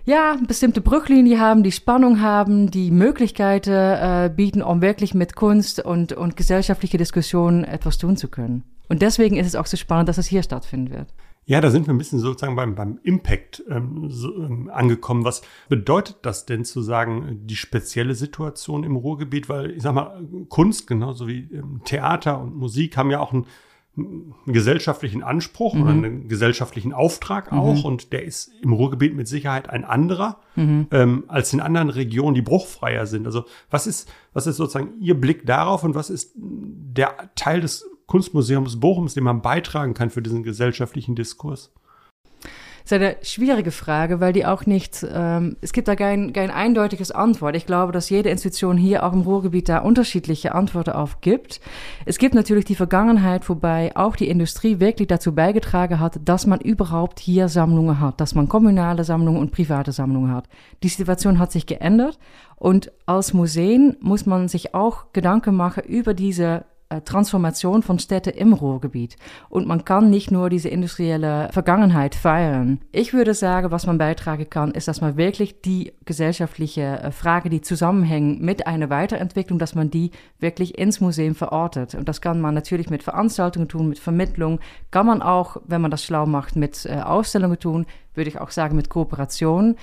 ja, 0.06 0.38
bestimmte 0.48 0.82
Brücklinie 0.82 1.40
haben, 1.40 1.64
die 1.64 1.72
Spannung 1.72 2.22
haben, 2.22 2.70
die 2.70 2.92
Möglichkeiten 2.92 3.72
äh, 3.72 4.32
bieten, 4.34 4.62
um 4.62 4.82
wirklich 4.82 5.14
mit 5.14 5.36
Kunst 5.36 5.84
und, 5.84 6.14
und 6.14 6.38
gesellschaftliche 6.38 6.98
Diskussionen 6.98 7.64
etwas 7.64 7.98
tun 7.98 8.16
zu 8.16 8.28
können. 8.28 8.64
Und 8.88 9.02
deswegen 9.02 9.38
ist 9.38 9.48
es 9.48 9.56
auch 9.56 9.66
so 9.66 9.78
spannend, 9.78 10.10
dass 10.10 10.20
es 10.20 10.28
hier 10.28 10.44
stattfinden 10.44 10.92
wird. 10.92 11.14
Ja, 11.48 11.62
da 11.62 11.70
sind 11.70 11.86
wir 11.86 11.94
ein 11.94 12.00
bisschen 12.00 12.20
sozusagen 12.20 12.56
beim, 12.56 12.74
beim 12.74 13.00
Impact 13.04 13.64
ähm, 13.70 14.10
so, 14.10 14.36
ähm, 14.36 14.70
angekommen. 14.74 15.26
Was 15.26 15.44
bedeutet 15.70 16.18
das 16.24 16.48
denn 16.48 16.66
zu 16.66 16.82
sagen, 16.82 17.42
die 17.44 17.56
spezielle 17.56 18.16
Situation 18.16 18.84
im 18.84 18.96
Ruhrgebiet? 18.96 19.48
Weil 19.48 19.72
ich 19.72 19.84
sag 19.84 19.94
mal, 19.94 20.28
Kunst, 20.50 20.88
genauso 20.88 21.28
wie 21.28 21.48
ähm, 21.54 21.82
Theater 21.86 22.42
und 22.42 22.56
Musik, 22.56 22.98
haben 22.98 23.12
ja 23.12 23.20
auch 23.20 23.32
einen 23.32 23.46
gesellschaftlichen 24.46 25.24
Anspruch 25.24 25.74
mhm. 25.74 25.82
oder 25.82 25.92
einen 25.92 26.28
gesellschaftlichen 26.28 26.94
Auftrag 26.94 27.52
mhm. 27.52 27.60
auch 27.60 27.84
und 27.84 28.12
der 28.12 28.26
ist 28.26 28.52
im 28.62 28.74
Ruhrgebiet 28.74 29.16
mit 29.16 29.28
Sicherheit 29.28 29.70
ein 29.70 29.86
anderer 29.86 30.42
mhm. 30.56 30.88
ähm, 30.92 31.24
als 31.28 31.54
in 31.54 31.62
anderen 31.62 31.90
Regionen, 31.90 32.36
die 32.36 32.42
bruchfreier 32.42 33.06
sind. 33.06 33.26
Also 33.26 33.46
was 33.70 33.88
ist, 33.88 34.12
was 34.34 34.48
ist 34.48 34.58
sozusagen 34.58 35.00
Ihr 35.00 35.20
Blick 35.20 35.46
darauf 35.46 35.84
und 35.84 35.96
was 35.96 36.10
ist 36.10 36.34
der 36.36 37.32
Teil 37.36 37.62
des 37.62 37.90
Kunstmuseums 38.06 38.80
Bochums, 38.80 39.14
den 39.14 39.24
man 39.24 39.42
beitragen 39.42 39.94
kann 39.94 40.10
für 40.10 40.22
diesen 40.22 40.44
gesellschaftlichen 40.44 41.16
Diskurs? 41.16 41.72
Ist 42.86 42.94
eine 42.94 43.16
schwierige 43.24 43.72
Frage, 43.72 44.20
weil 44.20 44.32
die 44.32 44.46
auch 44.46 44.68
nicht, 44.68 45.06
ähm, 45.12 45.58
es 45.62 45.74
gibt 45.74 45.88
da 45.88 45.96
kein, 45.96 46.34
kein 46.34 46.52
eindeutiges 46.52 47.10
Antwort. 47.10 47.56
Ich 47.56 47.66
glaube, 47.66 47.92
dass 47.92 48.12
jede 48.12 48.30
Institution 48.30 48.78
hier 48.78 49.04
auch 49.04 49.12
im 49.12 49.22
Ruhrgebiet 49.22 49.70
da 49.70 49.80
unterschiedliche 49.80 50.54
Antworten 50.54 50.92
auf 50.92 51.20
gibt. 51.20 51.62
Es 52.06 52.20
gibt 52.20 52.36
natürlich 52.36 52.66
die 52.66 52.76
Vergangenheit, 52.76 53.50
wobei 53.50 53.96
auch 53.96 54.16
die 54.16 54.30
Industrie 54.30 54.80
wirklich 54.80 55.08
dazu 55.08 55.34
beigetragen 55.34 56.00
hat, 56.00 56.20
dass 56.26 56.46
man 56.46 56.60
überhaupt 56.60 57.20
hier 57.20 57.50
Sammlungen 57.50 58.00
hat, 58.00 58.22
dass 58.22 58.36
man 58.36 58.48
kommunale 58.48 59.04
Sammlungen 59.04 59.42
und 59.42 59.52
private 59.52 59.92
Sammlungen 59.92 60.32
hat. 60.32 60.48
Die 60.84 60.90
Situation 60.90 61.40
hat 61.40 61.52
sich 61.52 61.66
geändert 61.66 62.20
und 62.56 62.92
als 63.08 63.34
Museen 63.34 63.98
muss 64.00 64.28
man 64.28 64.48
sich 64.48 64.76
auch 64.76 65.12
Gedanken 65.12 65.56
machen 65.56 65.84
über 65.86 66.14
diese 66.14 66.66
Transformation 67.04 67.82
von 67.82 68.00
Städten 68.00 68.30
im 68.30 68.54
Ruhrgebiet. 68.54 69.18
Und 69.50 69.68
man 69.68 69.86
kann 69.86 70.10
nicht 70.10 70.32
nur 70.32 70.50
diese 70.50 70.70
industrielle 70.70 71.50
Vergangenheit 71.52 72.16
feiern. 72.16 72.80
Ich 72.92 73.14
würde 73.14 73.34
sagen, 73.34 73.72
was 73.72 73.88
man 73.88 73.98
beitragen 73.98 74.50
kann, 74.50 74.72
ist, 74.72 74.88
dass 74.88 75.02
man 75.02 75.18
wirklich 75.18 75.62
die 75.62 75.94
gesellschaftliche 76.06 76.82
äh, 76.82 77.12
Frage, 77.12 77.50
die 77.50 77.62
zusammenhängen 77.62 78.40
mit 78.42 78.68
einer 78.68 78.90
Weiterentwicklung, 78.90 79.60
dass 79.60 79.76
man 79.76 79.90
die 79.90 80.12
wirklich 80.40 80.78
ins 80.78 81.02
Museum 81.02 81.36
verortet. 81.36 81.96
Und 81.96 82.08
das 82.08 82.22
kann 82.22 82.40
man 82.40 82.54
natürlich 82.54 82.90
mit 82.90 83.04
Veranstaltungen 83.04 83.68
tun, 83.68 83.90
mit 83.90 84.00
Vermittlung, 84.00 84.60
kann 84.92 85.08
man 85.08 85.22
auch, 85.22 85.58
wenn 85.66 85.82
man 85.82 85.92
das 85.92 86.04
schlau 86.04 86.26
macht, 86.26 86.56
mit 86.56 86.86
äh, 86.86 87.02
Ausstellungen 87.02 87.60
tun, 87.60 87.86
würde 88.14 88.30
ich 88.30 88.40
auch 88.40 88.52
sagen, 88.52 88.76
mit 88.76 88.90
Kooperation. 88.90 89.76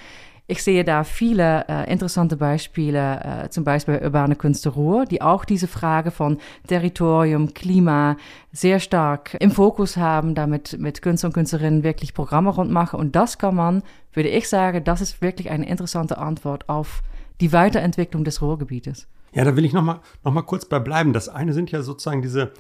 Ich 0.49 0.63
sehe 0.63 0.85
da 0.85 1.05
viele 1.05 1.65
äh, 1.69 1.91
interessante 1.91 2.37
Beispiele, 2.37 3.45
äh, 3.45 3.49
zum 3.49 3.65
Beispiel 3.65 4.01
Urbane 4.03 4.35
Kunst 4.35 4.67
Ruhr, 4.67 5.05
die 5.05 5.23
auch 5.23 5.45
diese 5.45 5.69
Frage 5.69 6.11
von 6.11 6.39
Territorium, 6.67 7.55
Klima 7.55 8.17
sehr 8.51 8.81
stark 8.81 9.37
im 9.41 9.53
Fokus 9.53 9.97
haben, 9.97 10.35
damit 10.35 10.79
mit 10.79 11.01
Künstler 11.01 11.29
und 11.29 11.35
Künstlerinnen 11.35 11.85
wirklich 11.85 12.13
Programme 12.13 12.51
rund 12.51 12.73
machen. 12.73 12.99
Und 12.99 13.15
das 13.15 13.39
kann 13.39 13.55
man, 13.55 13.83
würde 14.13 14.29
ich 14.29 14.49
sagen, 14.49 14.83
das 14.85 15.01
ist 15.01 15.23
wirklich 15.23 15.51
eine 15.51 15.69
interessante 15.69 16.19
Antwort 16.19 16.69
auf 16.69 17.03
die 17.41 17.53
Weiterentwicklung 17.53 18.25
des 18.25 18.43
Ruhrgebietes. 18.43 19.07
Ja, 19.33 19.45
da 19.45 19.57
will 19.57 19.65
ich 19.65 19.73
noch 19.73 19.83
mal, 19.83 20.01
noch 20.25 20.33
mal 20.33 20.43
kurz 20.43 20.65
bei 20.65 20.81
bleiben. 20.81 21.13
Das 21.13 21.29
eine 21.29 21.53
sind 21.55 21.71
ja 21.71 21.83
sozusagen 21.83 22.21
diese 22.21 22.53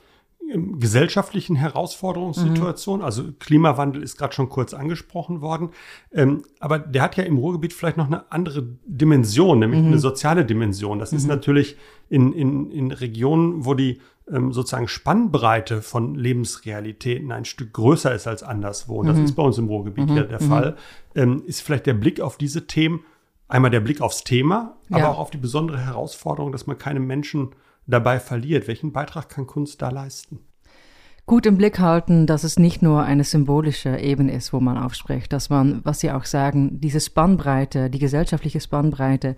gesellschaftlichen 0.78 1.56
Herausforderungssituation. 1.56 2.98
Mhm. 2.98 3.04
Also 3.04 3.24
Klimawandel 3.38 4.02
ist 4.02 4.16
gerade 4.18 4.34
schon 4.34 4.48
kurz 4.48 4.74
angesprochen 4.74 5.40
worden. 5.40 5.70
Ähm, 6.12 6.42
aber 6.60 6.78
der 6.78 7.02
hat 7.02 7.16
ja 7.16 7.24
im 7.24 7.38
Ruhrgebiet 7.38 7.72
vielleicht 7.72 7.96
noch 7.96 8.06
eine 8.06 8.30
andere 8.30 8.66
Dimension, 8.84 9.58
nämlich 9.58 9.80
mhm. 9.80 9.88
eine 9.88 9.98
soziale 9.98 10.44
Dimension. 10.44 10.98
Das 10.98 11.12
mhm. 11.12 11.18
ist 11.18 11.26
natürlich 11.26 11.76
in, 12.08 12.32
in, 12.32 12.70
in 12.70 12.90
Regionen, 12.90 13.64
wo 13.64 13.74
die 13.74 14.00
ähm, 14.30 14.52
sozusagen 14.52 14.88
Spannbreite 14.88 15.82
von 15.82 16.14
Lebensrealitäten 16.14 17.32
ein 17.32 17.44
Stück 17.44 17.72
größer 17.72 18.14
ist 18.14 18.26
als 18.26 18.42
anderswo, 18.42 19.00
und 19.00 19.06
das 19.06 19.16
mhm. 19.16 19.24
ist 19.24 19.34
bei 19.34 19.42
uns 19.42 19.58
im 19.58 19.66
Ruhrgebiet 19.66 20.10
mhm. 20.10 20.16
ja 20.16 20.22
der 20.22 20.42
mhm. 20.42 20.48
Fall, 20.48 20.76
ähm, 21.14 21.42
ist 21.46 21.60
vielleicht 21.62 21.86
der 21.86 21.94
Blick 21.94 22.20
auf 22.20 22.38
diese 22.38 22.66
Themen 22.66 23.04
einmal 23.48 23.70
der 23.70 23.80
Blick 23.80 24.00
aufs 24.00 24.24
Thema, 24.24 24.76
aber 24.90 25.00
ja. 25.00 25.10
auch 25.10 25.18
auf 25.18 25.30
die 25.30 25.38
besondere 25.38 25.78
Herausforderung, 25.78 26.52
dass 26.52 26.66
man 26.66 26.78
keine 26.78 27.00
Menschen 27.00 27.50
dabei 27.86 28.20
verliert. 28.20 28.68
Welchen 28.68 28.92
Beitrag 28.92 29.28
kann 29.28 29.46
Kunst 29.46 29.82
da 29.82 29.90
leisten? 29.90 30.40
Gut 31.24 31.46
im 31.46 31.56
Blick 31.56 31.78
halten, 31.78 32.26
dass 32.26 32.42
es 32.42 32.58
nicht 32.58 32.82
nur 32.82 33.04
eine 33.04 33.22
symbolische 33.22 33.96
Ebene 33.96 34.32
ist, 34.32 34.52
wo 34.52 34.58
man 34.58 34.76
aufspricht, 34.76 35.32
dass 35.32 35.50
man, 35.50 35.80
was 35.84 36.00
Sie 36.00 36.10
auch 36.10 36.24
sagen, 36.24 36.80
diese 36.80 37.00
Spannbreite, 37.00 37.90
die 37.90 38.00
gesellschaftliche 38.00 38.60
Spannbreite, 38.60 39.36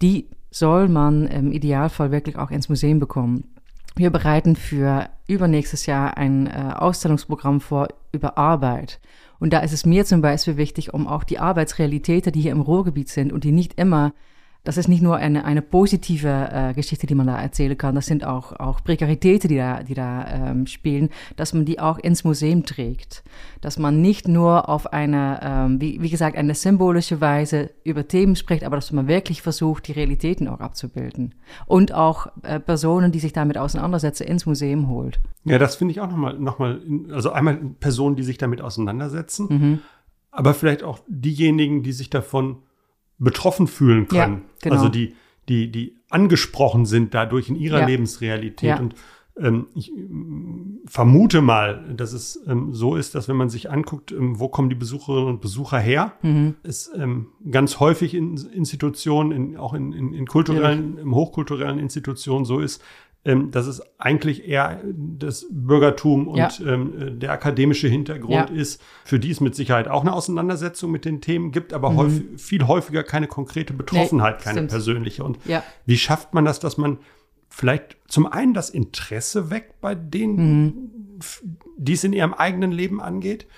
die 0.00 0.30
soll 0.50 0.88
man 0.88 1.26
im 1.26 1.52
Idealfall 1.52 2.10
wirklich 2.10 2.38
auch 2.38 2.50
ins 2.50 2.70
Museum 2.70 2.98
bekommen. 2.98 3.44
Wir 3.96 4.10
bereiten 4.10 4.56
für 4.56 5.08
übernächstes 5.28 5.86
Jahr 5.86 6.16
ein 6.16 6.46
äh, 6.46 6.72
Ausstellungsprogramm 6.74 7.60
vor 7.60 7.88
über 8.12 8.38
Arbeit. 8.38 9.00
Und 9.38 9.52
da 9.52 9.60
ist 9.60 9.72
es 9.72 9.84
mir 9.84 10.06
zum 10.06 10.22
Beispiel 10.22 10.56
wichtig, 10.56 10.94
um 10.94 11.06
auch 11.06 11.24
die 11.24 11.38
Arbeitsrealitäten, 11.38 12.32
die 12.32 12.40
hier 12.40 12.52
im 12.52 12.60
Ruhrgebiet 12.60 13.10
sind 13.10 13.32
und 13.32 13.44
die 13.44 13.52
nicht 13.52 13.78
immer 13.78 14.14
das 14.66 14.76
ist 14.78 14.88
nicht 14.88 15.00
nur 15.00 15.16
eine, 15.16 15.44
eine 15.44 15.62
positive 15.62 16.48
äh, 16.52 16.74
Geschichte, 16.74 17.06
die 17.06 17.14
man 17.14 17.28
da 17.28 17.40
erzählen 17.40 17.78
kann, 17.78 17.94
das 17.94 18.06
sind 18.06 18.24
auch, 18.24 18.52
auch 18.58 18.82
Prekaritäten, 18.82 19.48
die 19.48 19.56
da, 19.56 19.84
die 19.84 19.94
da 19.94 20.26
ähm, 20.28 20.66
spielen, 20.66 21.10
dass 21.36 21.54
man 21.54 21.64
die 21.64 21.78
auch 21.78 21.98
ins 21.98 22.24
Museum 22.24 22.64
trägt. 22.64 23.22
Dass 23.60 23.78
man 23.78 24.02
nicht 24.02 24.26
nur 24.26 24.68
auf 24.68 24.92
eine, 24.92 25.38
ähm, 25.40 25.80
wie, 25.80 26.02
wie 26.02 26.10
gesagt, 26.10 26.36
eine 26.36 26.56
symbolische 26.56 27.20
Weise 27.20 27.70
über 27.84 28.08
Themen 28.08 28.34
spricht, 28.34 28.64
aber 28.64 28.74
dass 28.74 28.90
man 28.90 29.06
wirklich 29.06 29.40
versucht, 29.40 29.86
die 29.86 29.92
Realitäten 29.92 30.48
auch 30.48 30.58
abzubilden. 30.58 31.36
Und 31.66 31.94
auch 31.94 32.26
äh, 32.42 32.58
Personen, 32.58 33.12
die 33.12 33.20
sich 33.20 33.32
damit 33.32 33.58
auseinandersetzen, 33.58 34.24
ins 34.24 34.46
Museum 34.46 34.88
holt. 34.88 35.20
Ja, 35.44 35.58
das 35.58 35.76
finde 35.76 35.92
ich 35.92 36.00
auch 36.00 36.10
nochmal, 36.10 36.40
noch 36.40 36.58
mal, 36.58 36.80
also 37.12 37.30
einmal 37.30 37.56
Personen, 37.78 38.16
die 38.16 38.24
sich 38.24 38.36
damit 38.36 38.60
auseinandersetzen, 38.60 39.46
mhm. 39.48 39.78
aber 40.32 40.54
vielleicht 40.54 40.82
auch 40.82 40.98
diejenigen, 41.06 41.84
die 41.84 41.92
sich 41.92 42.10
davon 42.10 42.62
betroffen 43.18 43.66
fühlen 43.66 44.08
können. 44.08 44.42
Ja, 44.42 44.50
genau. 44.62 44.74
Also 44.76 44.88
die, 44.88 45.14
die, 45.48 45.70
die 45.70 45.96
angesprochen 46.10 46.86
sind 46.86 47.14
dadurch 47.14 47.48
in 47.48 47.56
ihrer 47.56 47.80
ja. 47.80 47.86
Lebensrealität. 47.86 48.70
Ja. 48.70 48.78
Und 48.78 48.94
ähm, 49.38 49.66
ich 49.74 49.90
ähm, 49.92 50.80
vermute 50.86 51.42
mal, 51.42 51.94
dass 51.94 52.12
es 52.12 52.42
ähm, 52.46 52.72
so 52.72 52.96
ist, 52.96 53.14
dass 53.14 53.28
wenn 53.28 53.36
man 53.36 53.50
sich 53.50 53.70
anguckt, 53.70 54.12
ähm, 54.12 54.38
wo 54.40 54.48
kommen 54.48 54.70
die 54.70 54.76
Besucherinnen 54.76 55.28
und 55.28 55.40
Besucher 55.40 55.78
her, 55.78 56.12
mhm. 56.22 56.54
es 56.62 56.90
ähm, 56.96 57.28
ganz 57.50 57.78
häufig 57.78 58.14
in 58.14 58.36
Institutionen, 58.36 59.32
in, 59.32 59.56
auch 59.56 59.74
in, 59.74 59.92
in, 59.92 60.14
in 60.14 60.26
kulturellen, 60.26 60.98
hochkulturellen 61.14 61.78
Institutionen 61.78 62.44
so 62.44 62.60
ist, 62.60 62.82
ähm, 63.26 63.50
dass 63.50 63.66
es 63.66 63.82
eigentlich 63.98 64.48
eher 64.48 64.80
das 64.94 65.46
Bürgertum 65.50 66.28
und 66.28 66.38
ja. 66.38 66.50
ähm, 66.64 67.18
der 67.18 67.32
akademische 67.32 67.88
Hintergrund 67.88 68.50
ja. 68.50 68.56
ist, 68.56 68.80
für 69.04 69.18
die 69.18 69.32
es 69.32 69.40
mit 69.40 69.56
Sicherheit 69.56 69.88
auch 69.88 70.02
eine 70.02 70.12
Auseinandersetzung 70.12 70.92
mit 70.92 71.04
den 71.04 71.20
Themen 71.20 71.50
gibt, 71.50 71.72
aber 71.72 71.90
mhm. 71.90 71.96
häufig, 71.96 72.22
viel 72.36 72.66
häufiger 72.68 73.02
keine 73.02 73.26
konkrete 73.26 73.74
Betroffenheit, 73.74 74.38
nee, 74.38 74.44
keine 74.44 74.58
stimmt. 74.58 74.70
persönliche. 74.70 75.24
Und 75.24 75.44
ja. 75.44 75.64
wie 75.86 75.98
schafft 75.98 76.34
man 76.34 76.44
das, 76.44 76.60
dass 76.60 76.78
man 76.78 76.98
vielleicht 77.48 77.96
zum 78.06 78.26
einen 78.26 78.54
das 78.54 78.70
Interesse 78.70 79.50
weckt 79.50 79.80
bei 79.80 79.96
denen, 79.96 81.16
mhm. 81.16 81.56
die 81.76 81.94
es 81.94 82.04
in 82.04 82.12
ihrem 82.12 82.32
eigenen 82.32 82.70
Leben 82.70 83.00
angeht, 83.00 83.48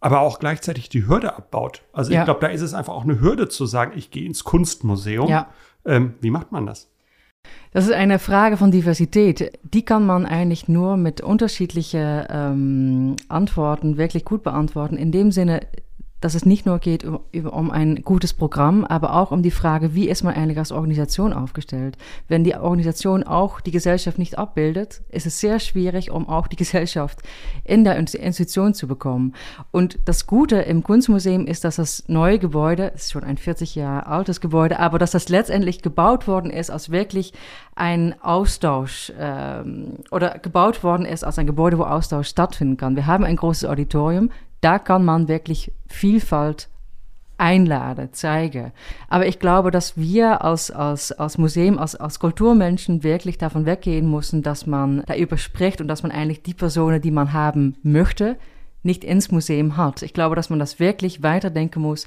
aber 0.00 0.20
auch 0.20 0.38
gleichzeitig 0.38 0.90
die 0.90 1.06
Hürde 1.06 1.36
abbaut. 1.36 1.82
Also 1.94 2.12
ich 2.12 2.22
glaube, 2.22 2.40
da 2.40 2.48
ist 2.48 2.60
es 2.60 2.74
einfach 2.74 2.92
auch 2.92 3.04
eine 3.04 3.18
Hürde 3.18 3.48
zu 3.48 3.64
sagen, 3.64 3.92
ich 3.96 4.10
gehe 4.10 4.26
ins 4.26 4.44
Kunstmuseum. 4.44 5.44
Ähm, 5.86 6.14
wie 6.20 6.30
macht 6.30 6.52
man 6.52 6.66
das? 6.66 6.89
Das 7.72 7.84
ist 7.84 7.92
eine 7.92 8.18
Frage 8.18 8.56
von 8.56 8.72
Diversität. 8.72 9.52
Die 9.62 9.84
kann 9.84 10.04
man 10.04 10.26
eigentlich 10.26 10.66
nur 10.68 10.96
mit 10.96 11.20
unterschiedlichen 11.20 12.24
ähm, 12.28 13.16
Antworten 13.28 13.96
wirklich 13.96 14.24
gut 14.24 14.42
beantworten. 14.42 14.96
In 14.96 15.12
dem 15.12 15.30
Sinne, 15.30 15.60
dass 16.20 16.34
es 16.34 16.44
nicht 16.44 16.66
nur 16.66 16.78
geht 16.78 17.04
um, 17.04 17.20
um 17.32 17.70
ein 17.70 18.02
gutes 18.02 18.34
Programm, 18.34 18.84
aber 18.84 19.14
auch 19.14 19.30
um 19.30 19.42
die 19.42 19.50
Frage, 19.50 19.94
wie 19.94 20.08
ist 20.08 20.22
man 20.22 20.34
eigentlich 20.34 20.58
als 20.58 20.72
Organisation 20.72 21.32
aufgestellt? 21.32 21.96
Wenn 22.28 22.44
die 22.44 22.54
Organisation 22.54 23.22
auch 23.22 23.60
die 23.60 23.70
Gesellschaft 23.70 24.18
nicht 24.18 24.38
abbildet, 24.38 25.02
ist 25.08 25.26
es 25.26 25.40
sehr 25.40 25.58
schwierig, 25.60 26.10
um 26.10 26.28
auch 26.28 26.46
die 26.46 26.56
Gesellschaft 26.60 27.20
in 27.64 27.84
der 27.84 27.96
Institution 27.96 28.74
zu 28.74 28.86
bekommen. 28.86 29.34
Und 29.70 29.98
das 30.04 30.26
Gute 30.26 30.56
im 30.56 30.82
Kunstmuseum 30.82 31.46
ist, 31.46 31.64
dass 31.64 31.76
das 31.76 32.04
neue 32.08 32.38
Gebäude, 32.38 32.92
es 32.94 33.04
ist 33.04 33.12
schon 33.12 33.24
ein 33.24 33.38
40 33.38 33.74
Jahre 33.74 34.06
altes 34.06 34.40
Gebäude, 34.40 34.78
aber 34.78 34.98
dass 34.98 35.12
das 35.12 35.28
letztendlich 35.28 35.82
gebaut 35.82 36.28
worden 36.28 36.50
ist 36.50 36.70
als 36.70 36.90
wirklich 36.90 37.32
ein 37.74 38.14
Austausch 38.20 39.12
ähm, 39.18 39.98
oder 40.10 40.38
gebaut 40.38 40.84
worden 40.84 41.06
ist 41.06 41.24
als 41.24 41.38
ein 41.38 41.46
Gebäude, 41.46 41.78
wo 41.78 41.84
Austausch 41.84 42.28
stattfinden 42.28 42.76
kann. 42.76 42.96
Wir 42.96 43.06
haben 43.06 43.24
ein 43.24 43.36
großes 43.36 43.68
Auditorium, 43.68 44.30
da 44.60 44.78
kann 44.78 45.04
man 45.04 45.28
wirklich 45.28 45.72
Vielfalt 45.86 46.68
einladen, 47.40 48.12
zeigen. 48.12 48.72
Aber 49.08 49.26
ich 49.26 49.38
glaube, 49.38 49.70
dass 49.70 49.96
wir 49.96 50.44
als, 50.44 50.70
als, 50.70 51.10
als 51.12 51.38
Museum, 51.38 51.78
als, 51.78 51.96
als 51.96 52.20
Kulturmenschen 52.20 53.02
wirklich 53.02 53.38
davon 53.38 53.64
weggehen 53.64 54.10
müssen, 54.10 54.42
dass 54.42 54.66
man 54.66 55.02
darüber 55.06 55.38
spricht 55.38 55.80
und 55.80 55.88
dass 55.88 56.02
man 56.02 56.12
eigentlich 56.12 56.42
die 56.42 56.54
Personen, 56.54 57.00
die 57.00 57.10
man 57.10 57.32
haben 57.32 57.76
möchte, 57.82 58.36
nicht 58.82 59.04
ins 59.04 59.30
Museum 59.30 59.78
hat. 59.78 60.02
Ich 60.02 60.12
glaube, 60.12 60.36
dass 60.36 60.50
man 60.50 60.58
das 60.58 60.78
wirklich 60.80 61.22
weiterdenken 61.22 61.80
muss 61.80 62.06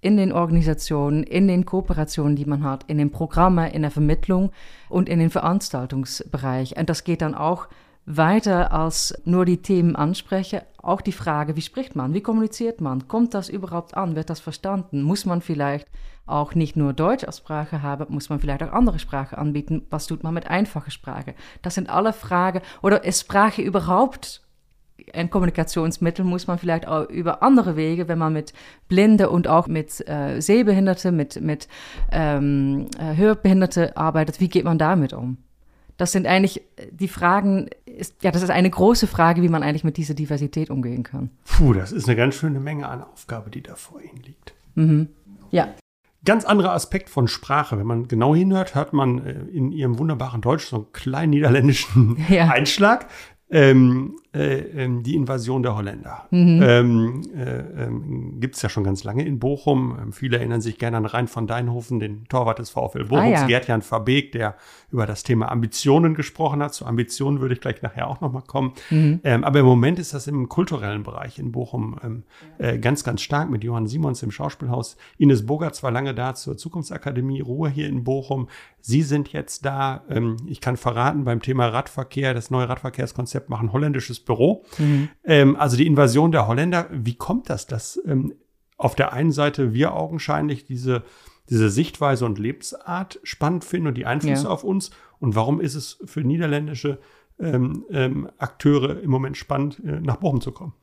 in 0.00 0.16
den 0.16 0.32
Organisationen, 0.32 1.22
in 1.22 1.46
den 1.46 1.64
Kooperationen, 1.64 2.34
die 2.34 2.44
man 2.44 2.64
hat, 2.64 2.84
in 2.88 2.98
den 2.98 3.12
Programmen, 3.12 3.70
in 3.70 3.82
der 3.82 3.92
Vermittlung 3.92 4.50
und 4.88 5.08
in 5.08 5.20
den 5.20 5.30
Veranstaltungsbereich. 5.30 6.76
Und 6.76 6.90
das 6.90 7.04
geht 7.04 7.22
dann 7.22 7.36
auch 7.36 7.68
weiter 8.04 8.72
als 8.72 9.14
nur 9.24 9.44
die 9.44 9.62
Themen 9.62 9.94
ansprechen, 9.96 10.60
auch 10.78 11.00
die 11.00 11.12
Frage, 11.12 11.56
wie 11.56 11.62
spricht 11.62 11.94
man, 11.94 12.14
wie 12.14 12.20
kommuniziert 12.20 12.80
man, 12.80 13.06
kommt 13.06 13.34
das 13.34 13.48
überhaupt 13.48 13.96
an, 13.96 14.16
wird 14.16 14.30
das 14.30 14.40
verstanden, 14.40 15.02
muss 15.02 15.24
man 15.24 15.40
vielleicht 15.40 15.86
auch 16.26 16.54
nicht 16.54 16.76
nur 16.76 16.92
Deutsch 16.92 17.24
als 17.24 17.38
Sprache 17.38 17.82
haben, 17.82 18.12
muss 18.12 18.28
man 18.28 18.40
vielleicht 18.40 18.62
auch 18.62 18.72
andere 18.72 18.98
Sprache 18.98 19.38
anbieten, 19.38 19.86
was 19.90 20.06
tut 20.06 20.22
man 20.22 20.34
mit 20.34 20.48
einfacher 20.48 20.90
Sprache? 20.90 21.34
Das 21.62 21.74
sind 21.74 21.90
alle 21.90 22.12
Fragen, 22.12 22.60
oder 22.80 23.04
ist 23.04 23.20
Sprache 23.20 23.62
überhaupt 23.62 24.42
ein 25.12 25.30
Kommunikationsmittel 25.30 26.24
muss 26.24 26.46
man 26.46 26.58
vielleicht 26.58 26.86
auch 26.86 27.08
über 27.08 27.42
andere 27.42 27.76
Wege, 27.76 28.08
wenn 28.08 28.18
man 28.18 28.32
mit 28.32 28.52
Blinde 28.88 29.30
und 29.30 29.48
auch 29.48 29.66
mit 29.66 30.06
äh, 30.08 30.40
Sehbehinderte, 30.40 31.12
mit, 31.12 31.40
mit 31.40 31.68
ähm, 32.10 32.86
äh, 32.98 33.16
Hörbehinderte 33.16 33.96
arbeitet, 33.96 34.40
wie 34.40 34.48
geht 34.48 34.64
man 34.64 34.78
damit 34.78 35.12
um? 35.12 35.38
Das 35.96 36.12
sind 36.12 36.26
eigentlich 36.26 36.62
die 36.90 37.08
Fragen, 37.08 37.68
ist, 38.02 38.22
ja, 38.22 38.30
das 38.32 38.42
ist 38.42 38.50
eine 38.50 38.68
große 38.68 39.06
Frage, 39.06 39.42
wie 39.42 39.48
man 39.48 39.62
eigentlich 39.62 39.84
mit 39.84 39.96
dieser 39.96 40.14
Diversität 40.14 40.70
umgehen 40.70 41.04
kann. 41.04 41.30
Puh, 41.44 41.72
das 41.72 41.92
ist 41.92 42.08
eine 42.08 42.16
ganz 42.16 42.34
schöne 42.34 42.58
Menge 42.58 42.88
an 42.88 43.02
Aufgabe, 43.02 43.48
die 43.48 43.62
da 43.62 43.76
vor 43.76 44.00
Ihnen 44.00 44.22
liegt. 44.24 44.54
Mhm. 44.74 45.08
Ja. 45.50 45.68
Ganz 46.24 46.44
anderer 46.44 46.72
Aspekt 46.72 47.10
von 47.10 47.28
Sprache. 47.28 47.78
Wenn 47.78 47.86
man 47.86 48.08
genau 48.08 48.34
hinhört, 48.34 48.74
hört 48.74 48.92
man 48.92 49.24
äh, 49.24 49.32
in 49.52 49.70
Ihrem 49.70 49.98
wunderbaren 49.98 50.40
Deutsch 50.40 50.66
so 50.66 50.76
einen 50.76 50.92
kleinen 50.92 51.30
niederländischen 51.30 52.16
ja. 52.28 52.48
Einschlag. 52.48 53.06
Ähm, 53.50 54.16
äh, 54.34 54.60
ähm, 54.60 55.02
die 55.02 55.14
Invasion 55.14 55.62
der 55.62 55.76
Holländer. 55.76 56.26
Mhm. 56.30 56.62
Ähm, 56.62 57.22
äh, 57.36 57.84
ähm, 57.84 58.40
Gibt 58.40 58.56
es 58.56 58.62
ja 58.62 58.70
schon 58.70 58.82
ganz 58.82 59.04
lange 59.04 59.26
in 59.26 59.38
Bochum. 59.38 59.94
Ähm, 60.00 60.12
viele 60.14 60.38
erinnern 60.38 60.62
sich 60.62 60.78
gerne 60.78 60.96
an 60.96 61.04
Rein 61.04 61.28
von 61.28 61.46
Deinhofen, 61.46 62.00
den 62.00 62.24
Torwart 62.28 62.58
des 62.58 62.70
VfL 62.70 63.04
Bochums, 63.04 63.40
ah, 63.40 63.40
ja. 63.42 63.46
Gerd-Jan 63.46 63.82
Verbeek, 63.82 64.32
der 64.32 64.56
über 64.90 65.04
das 65.04 65.22
Thema 65.22 65.52
Ambitionen 65.52 66.14
gesprochen 66.14 66.62
hat. 66.62 66.72
Zu 66.72 66.86
Ambitionen 66.86 67.40
würde 67.42 67.54
ich 67.54 67.60
gleich 67.60 67.82
nachher 67.82 68.08
auch 68.08 68.22
nochmal 68.22 68.40
kommen. 68.46 68.72
Mhm. 68.88 69.20
Ähm, 69.22 69.44
aber 69.44 69.60
im 69.60 69.66
Moment 69.66 69.98
ist 69.98 70.14
das 70.14 70.26
im 70.26 70.48
kulturellen 70.48 71.02
Bereich 71.02 71.38
in 71.38 71.52
Bochum 71.52 72.22
äh, 72.56 72.78
ganz, 72.78 73.04
ganz 73.04 73.20
stark 73.20 73.50
mit 73.50 73.62
Johann 73.64 73.86
Simons 73.86 74.22
im 74.22 74.30
Schauspielhaus. 74.30 74.96
Ines 75.18 75.44
Bogart 75.44 75.82
war 75.82 75.90
lange 75.90 76.14
da 76.14 76.34
zur 76.34 76.56
Zukunftsakademie 76.56 77.42
Ruhe 77.42 77.68
hier 77.68 77.86
in 77.86 78.02
Bochum. 78.04 78.48
Sie 78.80 79.02
sind 79.02 79.32
jetzt 79.32 79.64
da. 79.64 80.02
Ich 80.46 80.60
kann 80.60 80.76
verraten, 80.76 81.24
beim 81.24 81.40
Thema 81.40 81.68
Radverkehr, 81.68 82.34
das 82.34 82.50
neue 82.50 82.68
Radverkehrskonzept 82.68 83.48
machen 83.48 83.72
holländisches 83.72 84.21
Büro. 84.24 84.64
Mhm. 84.78 85.08
Ähm, 85.24 85.56
also 85.56 85.76
die 85.76 85.86
Invasion 85.86 86.32
der 86.32 86.46
Holländer, 86.46 86.86
wie 86.90 87.14
kommt 87.14 87.50
das, 87.50 87.66
dass 87.66 88.00
ähm, 88.06 88.34
auf 88.76 88.94
der 88.94 89.12
einen 89.12 89.32
Seite 89.32 89.72
wir 89.72 89.94
augenscheinlich 89.94 90.64
diese, 90.64 91.04
diese 91.48 91.70
Sichtweise 91.70 92.24
und 92.26 92.38
Lebensart 92.38 93.20
spannend 93.22 93.64
finden 93.64 93.88
und 93.88 93.94
die 93.94 94.06
Einflüsse 94.06 94.44
ja. 94.44 94.50
auf 94.50 94.64
uns? 94.64 94.90
Und 95.20 95.36
warum 95.36 95.60
ist 95.60 95.74
es 95.74 95.98
für 96.04 96.22
niederländische 96.22 96.98
ähm, 97.38 97.84
ähm, 97.90 98.28
Akteure 98.38 99.00
im 99.00 99.10
Moment 99.10 99.36
spannend, 99.36 99.80
äh, 99.84 100.00
nach 100.00 100.16
Bochum 100.16 100.40
zu 100.40 100.52
kommen? 100.52 100.74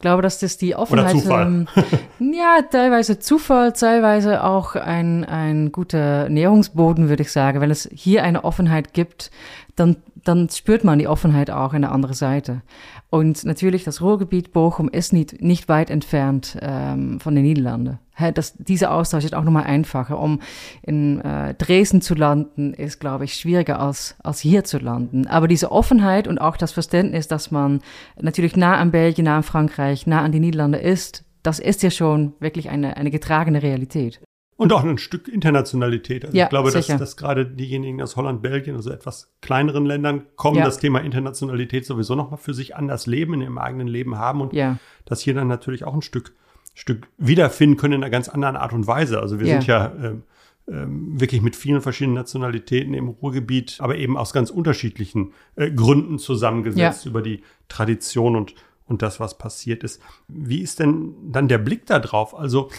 Ich 0.00 0.02
glaube, 0.02 0.22
dass 0.22 0.38
das 0.38 0.56
die 0.56 0.74
Offenheit. 0.74 1.14
Ähm, 1.28 1.68
ja, 2.32 2.62
teilweise 2.62 3.18
Zufall, 3.18 3.74
teilweise 3.74 4.42
auch 4.44 4.74
ein, 4.74 5.26
ein 5.26 5.72
guter 5.72 6.30
Nährungsboden, 6.30 7.10
würde 7.10 7.22
ich 7.22 7.30
sagen. 7.30 7.60
Wenn 7.60 7.70
es 7.70 7.86
hier 7.92 8.24
eine 8.24 8.44
Offenheit 8.44 8.94
gibt, 8.94 9.30
dann, 9.76 9.96
dann 10.24 10.48
spürt 10.48 10.84
man 10.84 10.98
die 10.98 11.08
Offenheit 11.08 11.50
auch 11.50 11.74
in 11.74 11.82
der 11.82 11.92
anderen 11.92 12.14
Seite. 12.14 12.62
Und 13.10 13.44
natürlich, 13.44 13.84
das 13.84 14.00
Ruhrgebiet 14.00 14.52
Bochum 14.52 14.88
ist 14.88 15.12
nicht, 15.12 15.40
nicht 15.42 15.68
weit 15.68 15.90
entfernt 15.90 16.56
ähm, 16.60 17.20
von 17.20 17.34
den 17.34 17.44
Niederlanden. 17.44 17.98
Das, 18.34 18.54
dieser 18.56 18.92
Austausch 18.92 19.24
ist 19.24 19.34
auch 19.34 19.44
nochmal 19.44 19.64
einfacher. 19.64 20.20
Um 20.20 20.40
in 20.82 21.20
äh, 21.22 21.54
Dresden 21.54 22.02
zu 22.02 22.14
landen, 22.14 22.74
ist, 22.74 23.00
glaube 23.00 23.24
ich, 23.24 23.34
schwieriger 23.34 23.80
als, 23.80 24.14
als 24.22 24.40
hier 24.40 24.62
zu 24.64 24.78
landen. 24.78 25.26
Aber 25.26 25.48
diese 25.48 25.72
Offenheit 25.72 26.28
und 26.28 26.38
auch 26.38 26.56
das 26.56 26.72
Verständnis, 26.72 27.28
dass 27.28 27.50
man 27.50 27.80
natürlich 28.20 28.56
nah 28.56 28.76
an 28.76 28.90
Belgien, 28.90 29.24
nah 29.24 29.38
an 29.38 29.42
Frankreich, 29.42 30.06
nah 30.06 30.20
an 30.20 30.32
die 30.32 30.40
Niederlande 30.40 30.78
ist, 30.78 31.24
das 31.42 31.58
ist 31.58 31.82
ja 31.82 31.90
schon 31.90 32.34
wirklich 32.40 32.68
eine, 32.68 32.96
eine 32.98 33.10
getragene 33.10 33.62
Realität. 33.62 34.20
Und 34.60 34.74
auch 34.74 34.84
ein 34.84 34.98
Stück 34.98 35.26
Internationalität. 35.26 36.22
Also 36.22 36.36
ja, 36.36 36.44
ich 36.44 36.50
glaube, 36.50 36.70
dass, 36.70 36.86
dass 36.86 37.16
gerade 37.16 37.46
diejenigen 37.46 38.02
aus 38.02 38.16
Holland, 38.16 38.42
Belgien, 38.42 38.76
also 38.76 38.90
etwas 38.90 39.32
kleineren 39.40 39.86
Ländern 39.86 40.26
kommen, 40.36 40.58
ja. 40.58 40.66
das 40.66 40.76
Thema 40.76 40.98
Internationalität 40.98 41.86
sowieso 41.86 42.14
nochmal 42.14 42.36
für 42.36 42.52
sich 42.52 42.76
anders 42.76 43.06
leben, 43.06 43.32
in 43.32 43.40
ihrem 43.40 43.56
eigenen 43.56 43.88
Leben 43.88 44.18
haben 44.18 44.42
und 44.42 44.52
ja. 44.52 44.78
das 45.06 45.22
hier 45.22 45.32
dann 45.32 45.48
natürlich 45.48 45.84
auch 45.84 45.94
ein 45.94 46.02
Stück, 46.02 46.34
Stück 46.74 47.08
wiederfinden 47.16 47.78
können 47.78 47.94
in 47.94 48.02
einer 48.02 48.10
ganz 48.10 48.28
anderen 48.28 48.56
Art 48.56 48.74
und 48.74 48.86
Weise. 48.86 49.18
Also 49.18 49.40
wir 49.40 49.46
sind 49.46 49.66
ja 49.66 49.94
ähm, 49.98 50.24
ähm, 50.68 51.18
wirklich 51.18 51.40
mit 51.40 51.56
vielen 51.56 51.80
verschiedenen 51.80 52.16
Nationalitäten 52.16 52.92
im 52.92 53.08
Ruhrgebiet, 53.08 53.78
aber 53.78 53.96
eben 53.96 54.18
aus 54.18 54.34
ganz 54.34 54.50
unterschiedlichen 54.50 55.32
äh, 55.56 55.70
Gründen 55.70 56.18
zusammengesetzt 56.18 57.06
über 57.06 57.22
die 57.22 57.44
Tradition 57.68 58.36
und 58.36 58.54
und 58.90 59.02
das, 59.02 59.20
was 59.20 59.38
passiert 59.38 59.84
ist. 59.84 60.02
Wie 60.26 60.60
ist 60.60 60.80
denn 60.80 61.14
dann 61.30 61.46
der 61.46 61.58
Blick 61.58 61.86
da 61.86 62.00
drauf? 62.00 62.36
Also 62.36 62.70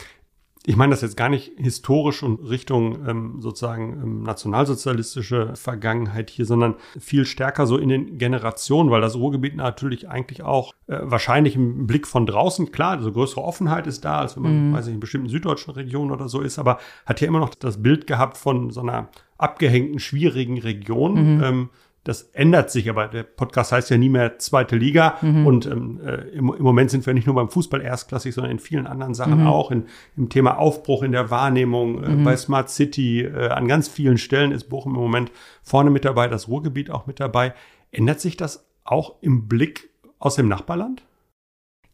ich 0.66 0.76
meine 0.76 0.92
das 0.92 1.02
jetzt 1.02 1.18
gar 1.18 1.30
nicht 1.30 1.54
historisch 1.58 2.22
und 2.22 2.38
Richtung 2.48 3.08
ähm, 3.08 3.36
sozusagen 3.40 3.94
ähm, 3.94 4.24
nationalsozialistische 4.24 5.56
Vergangenheit 5.56 6.30
hier, 6.30 6.46
sondern 6.46 6.76
viel 7.00 7.26
stärker 7.26 7.66
so 7.66 7.78
in 7.78 7.90
den 7.90 8.20
Generationen, 8.20 8.92
weil 8.92 9.02
das 9.02 9.16
Ruhrgebiet 9.16 9.56
natürlich 9.56 10.08
eigentlich 10.08 10.44
auch 10.44 10.74
äh, 10.86 11.00
wahrscheinlich 11.02 11.56
im 11.56 11.88
Blick 11.88 12.06
von 12.06 12.28
draußen, 12.28 12.72
klar, 12.72 12.92
also 12.92 13.12
größere 13.12 13.42
Offenheit 13.42 13.88
ist 13.88 14.06
da, 14.06 14.20
als 14.20 14.36
wenn 14.36 14.44
man, 14.44 14.70
mhm. 14.70 14.74
weiß 14.74 14.88
ich, 14.88 14.94
in 14.94 15.00
bestimmten 15.00 15.30
süddeutschen 15.30 15.74
Regionen 15.74 16.12
oder 16.12 16.28
so 16.28 16.42
ist, 16.42 16.60
aber 16.60 16.78
hat 17.08 17.22
ja 17.22 17.28
immer 17.28 17.40
noch 17.40 17.56
das 17.56 17.82
Bild 17.82 18.06
gehabt 18.06 18.38
von 18.38 18.70
so 18.70 18.82
einer 18.82 19.10
abgehängten, 19.40 20.00
schwierigen 20.00 20.60
Region. 20.60 21.38
Mhm. 21.38 21.44
Ähm, 21.44 21.70
das 22.04 22.24
ändert 22.34 22.72
sich, 22.72 22.90
aber 22.90 23.08
der 23.08 23.22
Podcast 23.22 23.72
heißt 23.72 23.92
ja 23.92 23.98
nie 23.98 24.10
mehr 24.10 24.40
zweite 24.40 24.76
Liga. 24.76 25.18
Mhm. 25.22 25.46
Und 25.46 25.66
ähm, 25.68 26.02
äh, 26.04 26.16
im, 26.30 26.52
im, 26.52 26.64
Moment 26.64 26.90
sind 26.90 27.06
wir 27.06 27.14
nicht 27.14 27.28
nur 27.28 27.36
beim 27.36 27.50
Fußball 27.50 27.80
erstklassig, 27.82 28.34
sondern 28.34 28.52
in 28.52 28.60
vielen 28.60 28.88
anderen 28.88 29.14
Sachen 29.14 29.42
mhm. 29.42 29.48
auch. 29.48 29.70
In, 29.70 29.86
Im 30.18 30.30
Thema 30.30 30.58
Aufbruch 30.58 31.04
in 31.04 31.12
der 31.12 31.30
Wahrnehmung, 31.30 32.04
äh, 32.04 32.10
mhm. 32.10 32.24
bei 32.24 32.36
Smart 32.36 32.72
City, 32.72 33.22
äh, 33.22 33.50
an 33.50 33.68
ganz 33.68 33.88
vielen 33.88 34.18
Stellen 34.18 34.52
ist 34.52 34.70
Bochum 34.70 34.96
im 34.96 35.02
Moment 35.02 35.32
vorne 35.62 35.92
mit 35.92 36.04
dabei, 36.04 36.28
das 36.28 36.48
Ruhrgebiet 36.48 36.90
auch 36.90 37.06
mit 37.06 37.20
dabei. 37.20 37.54
Ändert 37.92 38.20
sich 38.20 38.36
das 38.36 38.66
auch 38.84 39.16
im 39.22 39.48
Blick 39.48 39.92
aus 40.18 40.36
dem 40.36 40.48
Nachbarland? 40.48 41.04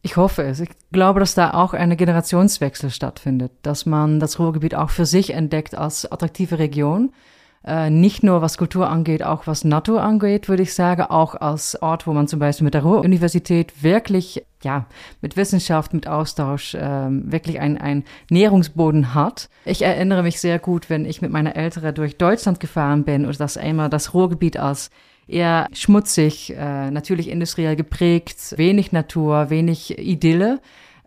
Ich 0.00 0.16
hoffe 0.16 0.42
es. 0.42 0.60
Ich 0.60 0.70
glaube, 0.90 1.20
dass 1.20 1.34
da 1.34 1.52
auch 1.52 1.74
eine 1.74 1.96
Generationswechsel 1.96 2.88
stattfindet, 2.88 3.52
dass 3.62 3.84
man 3.84 4.20
das 4.20 4.38
Ruhrgebiet 4.38 4.74
auch 4.74 4.88
für 4.88 5.04
sich 5.04 5.34
entdeckt 5.34 5.76
als 5.76 6.10
attraktive 6.10 6.58
Region 6.58 7.12
äh, 7.68 7.90
nicht 7.90 8.22
nur 8.22 8.40
was 8.40 8.56
Kultur 8.56 8.88
angeht, 8.88 9.22
auch 9.22 9.46
was 9.46 9.64
Natur 9.64 10.02
angeht, 10.02 10.48
würde 10.48 10.62
ich 10.62 10.72
sagen, 10.72 11.02
auch 11.02 11.34
als 11.34 11.80
Ort, 11.82 12.06
wo 12.06 12.12
man 12.12 12.26
zum 12.26 12.40
Beispiel 12.40 12.64
mit 12.64 12.74
der 12.74 12.82
Ruhr-Universität 12.82 13.82
wirklich, 13.82 14.42
ja, 14.62 14.86
mit 15.20 15.36
Wissenschaft, 15.36 15.92
mit 15.92 16.08
Austausch 16.08 16.74
ähm, 16.80 17.30
wirklich 17.30 17.60
ein, 17.60 17.78
ein 17.78 18.04
Nährungsboden 18.30 19.14
hat. 19.14 19.50
Ich 19.66 19.82
erinnere 19.82 20.22
mich 20.22 20.40
sehr 20.40 20.58
gut, 20.58 20.88
wenn 20.88 21.04
ich 21.04 21.20
mit 21.20 21.30
meiner 21.30 21.56
Eltern 21.56 21.94
durch 21.94 22.16
Deutschland 22.16 22.58
gefahren 22.58 23.04
bin 23.04 23.26
und 23.26 23.38
das 23.38 23.58
einmal 23.58 23.90
das 23.90 24.14
Ruhrgebiet 24.14 24.56
als 24.56 24.90
eher 25.26 25.68
schmutzig, 25.72 26.54
äh, 26.56 26.90
natürlich 26.90 27.28
industriell 27.28 27.76
geprägt, 27.76 28.54
wenig 28.56 28.92
Natur, 28.92 29.50
wenig 29.50 29.98
Idylle. 29.98 30.60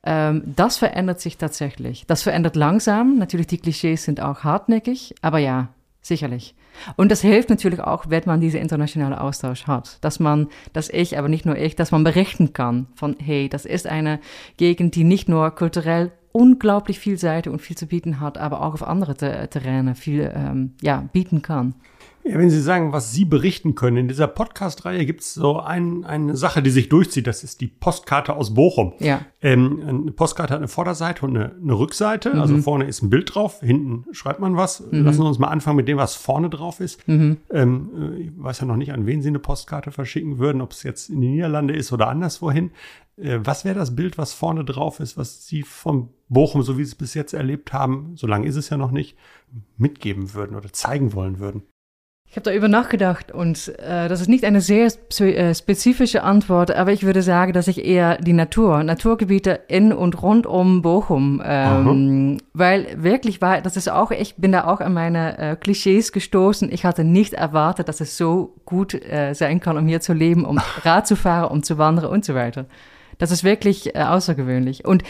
Ähm, 0.04 0.44
das 0.56 0.78
verändert 0.78 1.20
sich 1.20 1.38
tatsächlich. 1.38 2.06
Das 2.06 2.22
verändert 2.22 2.56
langsam. 2.56 3.18
Natürlich, 3.18 3.48
die 3.48 3.58
Klischees 3.58 4.04
sind 4.04 4.22
auch 4.22 4.44
hartnäckig, 4.44 5.16
aber 5.22 5.40
ja, 5.40 5.70
Sicherlich. 6.02 6.56
Und 6.96 7.12
das 7.12 7.22
hilft 7.22 7.50
natürlich 7.50 7.80
auch, 7.80 8.06
wenn 8.10 8.24
man 8.26 8.42
diese 8.42 8.58
internationale 8.58 9.22
Austausch 9.22 9.68
hat, 9.68 10.04
dass 10.04 10.20
man, 10.20 10.48
dass 10.74 10.90
ich, 10.90 11.18
aber 11.18 11.30
nicht 11.30 11.46
nur 11.46 11.56
ich, 11.56 11.76
dass 11.76 11.92
man 11.92 12.04
berichten 12.04 12.54
kann 12.54 12.88
von, 12.96 13.16
hey, 13.20 13.50
das 13.50 13.66
ist 13.66 13.86
eine 13.86 14.20
Gegend, 14.58 14.96
die 14.96 15.04
nicht 15.04 15.30
nur 15.30 15.52
kulturell 15.52 16.12
unglaublich 16.32 16.98
viel 16.98 17.18
Seite 17.18 17.52
und 17.52 17.62
viel 17.62 17.78
zu 17.78 17.86
bieten 17.86 18.20
hat, 18.20 18.38
aber 18.38 18.62
auch 18.62 18.74
auf 18.74 18.84
andere 18.84 19.16
Terraine 19.16 19.96
viel 19.96 20.32
ähm, 20.34 20.74
ja, 20.82 21.08
bieten 21.14 21.42
kann. 21.42 21.76
Ja, 22.24 22.38
wenn 22.38 22.50
Sie 22.50 22.62
sagen, 22.62 22.94
was 22.94 23.12
Sie 23.12 23.26
berichten 23.26 23.76
können, 23.76 23.98
in 23.98 24.08
dieser 24.08 24.28
Podcast-Reihe 24.28 25.06
gibt 25.06 25.22
es 25.22 25.34
so 25.34 25.60
ein, 25.60 26.06
eine 26.06 26.36
Sache, 26.36 26.62
die 26.62 26.70
sich 26.70 26.90
durchzieht. 26.90 27.28
Das 27.28 27.44
ist 27.44 27.62
die 27.62 27.68
Postkarte 27.68 28.36
aus 28.36 28.54
Bochum. 28.54 28.94
Ja. 29.00 29.22
Ähm, 29.42 29.82
eine 29.86 30.12
Postkarte 30.12 30.54
hat 30.54 30.60
eine 30.60 30.68
Vorderseite 30.68 31.26
und 31.26 31.36
eine, 31.36 31.56
eine 31.56 31.74
Rückseite. 31.74 32.34
Mhm. 32.34 32.42
Also 32.42 32.58
vorne 32.60 32.86
ist 32.86 33.02
ein 33.02 33.10
Bild 33.10 33.34
drauf, 33.34 33.62
hinten 33.62 34.06
schreibt 34.14 34.40
man 34.40 34.56
was. 34.56 34.82
Mhm. 34.92 35.04
Lassen 35.04 35.22
Sie 35.22 35.28
uns 35.28 35.40
mal 35.40 35.48
anfangen 35.48 35.78
mit 35.78 35.88
dem, 35.88 35.98
was 35.98 36.16
vorne 36.16 36.50
drauf 36.50 36.80
ist. 36.80 37.08
Mhm. 37.08 37.38
Ähm, 37.50 37.90
äh, 37.98 38.22
ich 38.22 38.32
weiß 38.36 38.62
ja 38.62 38.66
noch 38.66 38.78
nicht, 38.78 38.94
an 38.94 39.06
wen 39.06 39.22
Sie 39.22 39.30
eine 39.30 39.40
Postkarte 39.40 39.92
verschicken 39.92 40.38
würden, 40.38 40.62
ob 40.62 40.72
es 40.72 40.84
jetzt 40.84 41.10
in 41.10 41.22
die 41.22 41.30
Niederlande 41.30 41.76
ist 41.76 41.92
oder 41.92 42.08
anderswohin. 42.08 42.72
Äh, 43.18 43.40
was 43.44 43.66
wäre 43.66 43.76
das 43.76 43.96
Bild, 43.96 44.18
was 44.18 44.34
vorne 44.34 44.64
drauf 44.64 45.00
ist, 45.00 45.18
was 45.18 45.46
Sie 45.48 45.64
von 45.64 46.10
Bochum, 46.30 46.62
so 46.62 46.78
wie 46.78 46.84
Sie 46.84 46.92
es 46.92 46.96
bis 46.96 47.14
jetzt 47.14 47.34
erlebt 47.34 47.74
haben, 47.74 48.14
so 48.16 48.28
lange 48.28 48.48
ist 48.48 48.56
es 48.56 48.70
ja 48.70 48.78
noch 48.78 48.92
nicht, 48.92 49.18
mitgeben 49.78 50.34
würden 50.34 50.56
oder 50.56 50.72
zeigen 50.72 51.14
wollen 51.14 51.40
würden? 51.40 51.64
Ich 52.32 52.38
habe 52.38 52.50
darüber 52.50 52.70
nachgedacht 52.70 53.34
und 53.34 53.78
äh, 53.80 54.08
das 54.08 54.22
ist 54.22 54.30
nicht 54.30 54.46
eine 54.46 54.62
sehr 54.62 54.90
äh, 55.20 55.54
spezifische 55.54 56.24
Antwort, 56.24 56.72
aber 56.72 56.94
ich 56.94 57.04
würde 57.04 57.24
sagen, 57.24 57.52
dass 57.52 57.68
ich 57.68 57.84
eher 57.84 58.20
die 58.20 58.32
Natur, 58.32 58.84
Naturgebiete 58.84 59.60
in 59.68 59.92
und 59.92 60.22
rund 60.22 60.48
um 60.48 60.82
Bochum, 60.82 61.42
ähm, 61.44 62.38
weil 62.54 63.04
wirklich 63.04 63.42
war, 63.42 63.60
das 63.60 63.76
ist 63.76 63.92
auch, 63.92 64.12
ich 64.12 64.38
bin 64.38 64.54
da 64.54 64.64
auch 64.64 64.80
an 64.80 64.94
meine 64.94 65.38
äh, 65.40 65.56
Klischees 65.58 66.14
gestoßen. 66.14 66.72
Ich 66.72 66.86
hatte 66.86 67.04
nicht 67.04 67.34
erwartet, 67.34 67.90
dass 67.90 68.00
es 68.00 68.16
so 68.16 68.56
gut 68.64 68.94
äh, 68.94 69.34
sein 69.34 69.60
kann, 69.60 69.78
um 69.78 69.86
hier 69.86 70.00
zu 70.00 70.14
leben, 70.14 70.46
um 70.46 70.58
Rad 70.84 71.08
zu 71.08 71.18
fahren, 71.18 71.52
um 71.52 71.64
zu 71.64 71.78
wandern 71.78 72.06
und 72.06 72.24
so 72.24 72.34
weiter. 72.34 72.66
Das 73.18 73.32
ist 73.32 73.44
wirklich 73.44 73.94
äh, 73.94 74.04
außergewöhnlich. 74.04 74.86
Und 74.86 75.04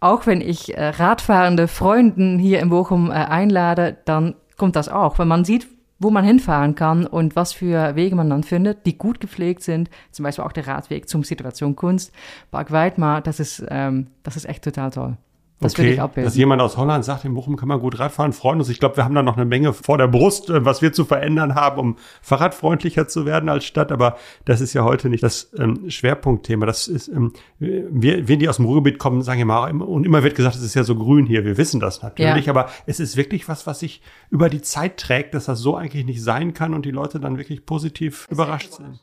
auch 0.00 0.24
wenn 0.24 0.40
ich 0.40 0.74
äh, 0.74 0.88
radfahrende 0.88 1.68
Freunden 1.68 2.38
hier 2.38 2.60
in 2.60 2.70
Bochum 2.70 3.10
äh, 3.10 3.16
einlade, 3.16 3.98
dann 4.06 4.36
kommt 4.56 4.74
das 4.74 4.88
auch, 4.88 5.18
weil 5.18 5.26
man 5.26 5.44
sieht, 5.44 5.66
wo 6.02 6.10
man 6.10 6.24
hinfahren 6.24 6.74
kann 6.74 7.06
und 7.06 7.36
was 7.36 7.52
für 7.52 7.94
Wege 7.94 8.16
man 8.16 8.30
dann 8.30 8.42
findet, 8.44 8.86
die 8.86 8.98
gut 8.98 9.20
gepflegt 9.20 9.62
sind. 9.62 9.90
Zum 10.10 10.24
Beispiel 10.24 10.44
auch 10.44 10.52
der 10.52 10.66
Radweg 10.66 11.08
zum 11.08 11.24
Situation 11.24 11.76
Kunst, 11.76 12.12
Park 12.50 12.72
Weidmar, 12.72 13.20
das 13.20 13.40
ist, 13.40 13.64
ähm, 13.68 14.08
das 14.22 14.36
ist 14.36 14.46
echt 14.46 14.64
total 14.64 14.90
toll. 14.90 15.16
Das 15.62 15.72
okay, 15.72 15.82
will 15.82 15.92
ich 15.92 16.00
abbilden. 16.00 16.26
Dass 16.26 16.36
jemand 16.36 16.60
aus 16.60 16.76
Holland 16.76 17.04
sagt, 17.04 17.24
in 17.24 17.34
Bochum 17.34 17.56
kann 17.56 17.68
man 17.68 17.80
gut 17.80 17.98
Radfahren, 17.98 18.32
freuen 18.32 18.58
uns. 18.58 18.68
Ich 18.68 18.80
glaube, 18.80 18.96
wir 18.96 19.04
haben 19.04 19.14
da 19.14 19.22
noch 19.22 19.36
eine 19.36 19.44
Menge 19.44 19.72
vor 19.72 19.98
der 19.98 20.08
Brust, 20.08 20.50
äh, 20.50 20.64
was 20.64 20.82
wir 20.82 20.92
zu 20.92 21.04
verändern 21.04 21.54
haben, 21.54 21.78
um 21.78 21.96
fahrradfreundlicher 22.20 23.08
zu 23.08 23.26
werden 23.26 23.48
als 23.48 23.64
Stadt. 23.64 23.92
Aber 23.92 24.16
das 24.44 24.60
ist 24.60 24.74
ja 24.74 24.84
heute 24.84 25.08
nicht 25.08 25.22
das 25.22 25.50
ähm, 25.58 25.88
Schwerpunktthema. 25.88 26.66
Das 26.66 26.88
ist, 26.88 27.08
ähm, 27.08 27.32
wir, 27.58 28.28
wir, 28.28 28.36
die 28.36 28.48
aus 28.48 28.56
dem 28.56 28.66
Ruhrgebiet 28.66 28.98
kommen, 28.98 29.22
sagen 29.22 29.40
immer, 29.40 29.70
und 29.70 30.04
immer 30.04 30.22
wird 30.22 30.34
gesagt, 30.34 30.56
es 30.56 30.62
ist 30.62 30.74
ja 30.74 30.84
so 30.84 30.96
grün 30.96 31.26
hier. 31.26 31.44
Wir 31.44 31.56
wissen 31.56 31.80
das 31.80 32.02
natürlich, 32.02 32.46
ja. 32.46 32.52
aber 32.52 32.68
es 32.86 33.00
ist 33.00 33.16
wirklich 33.16 33.48
was, 33.48 33.66
was 33.66 33.80
sich 33.80 34.02
über 34.30 34.48
die 34.48 34.62
Zeit 34.62 34.98
trägt, 34.98 35.34
dass 35.34 35.46
das 35.46 35.60
so 35.60 35.76
eigentlich 35.76 36.04
nicht 36.04 36.22
sein 36.22 36.54
kann 36.54 36.74
und 36.74 36.84
die 36.84 36.90
Leute 36.90 37.20
dann 37.20 37.38
wirklich 37.38 37.64
positiv 37.66 38.26
überrascht 38.30 38.72
sind. 38.72 39.00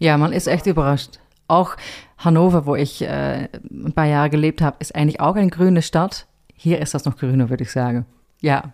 Ja, 0.00 0.18
man 0.18 0.32
ist 0.32 0.46
echt 0.46 0.66
überrascht. 0.66 1.20
Auch 1.52 1.76
Hannover, 2.16 2.64
wo 2.64 2.76
ich 2.76 3.02
äh, 3.02 3.48
ein 3.70 3.92
paar 3.94 4.06
Jahre 4.06 4.30
gelebt 4.30 4.62
habe, 4.62 4.76
ist 4.80 4.94
eigentlich 4.94 5.20
auch 5.20 5.36
eine 5.36 5.50
grüne 5.50 5.82
Stadt. 5.82 6.26
Hier 6.54 6.80
ist 6.80 6.94
das 6.94 7.04
noch 7.04 7.16
grüner, 7.16 7.50
würde 7.50 7.64
ich 7.64 7.70
sagen. 7.70 8.06
Ja. 8.40 8.72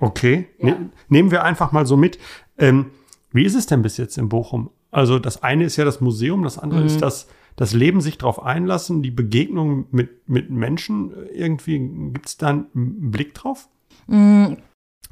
Okay, 0.00 0.48
ja. 0.58 0.70
Ne 0.70 0.90
nehmen 1.08 1.30
wir 1.30 1.44
einfach 1.44 1.70
mal 1.70 1.86
so 1.86 1.96
mit. 1.96 2.18
Ähm, 2.58 2.86
wie 3.32 3.44
ist 3.44 3.54
es 3.54 3.66
denn 3.66 3.82
bis 3.82 3.96
jetzt 3.96 4.18
in 4.18 4.28
Bochum? 4.28 4.70
Also 4.90 5.18
das 5.18 5.42
eine 5.42 5.64
ist 5.64 5.76
ja 5.76 5.84
das 5.84 6.00
Museum, 6.00 6.42
das 6.42 6.58
andere 6.58 6.80
mhm. 6.80 6.86
ist 6.86 7.00
das, 7.00 7.28
das 7.54 7.72
Leben, 7.72 8.00
sich 8.00 8.18
darauf 8.18 8.42
einlassen, 8.42 9.02
die 9.02 9.10
Begegnung 9.10 9.86
mit, 9.90 10.28
mit 10.28 10.50
Menschen. 10.50 11.12
Irgendwie 11.32 11.78
gibt 12.12 12.26
es 12.26 12.36
da 12.38 12.48
einen 12.48 13.10
Blick 13.10 13.34
drauf? 13.34 13.68
Mhm 14.08 14.56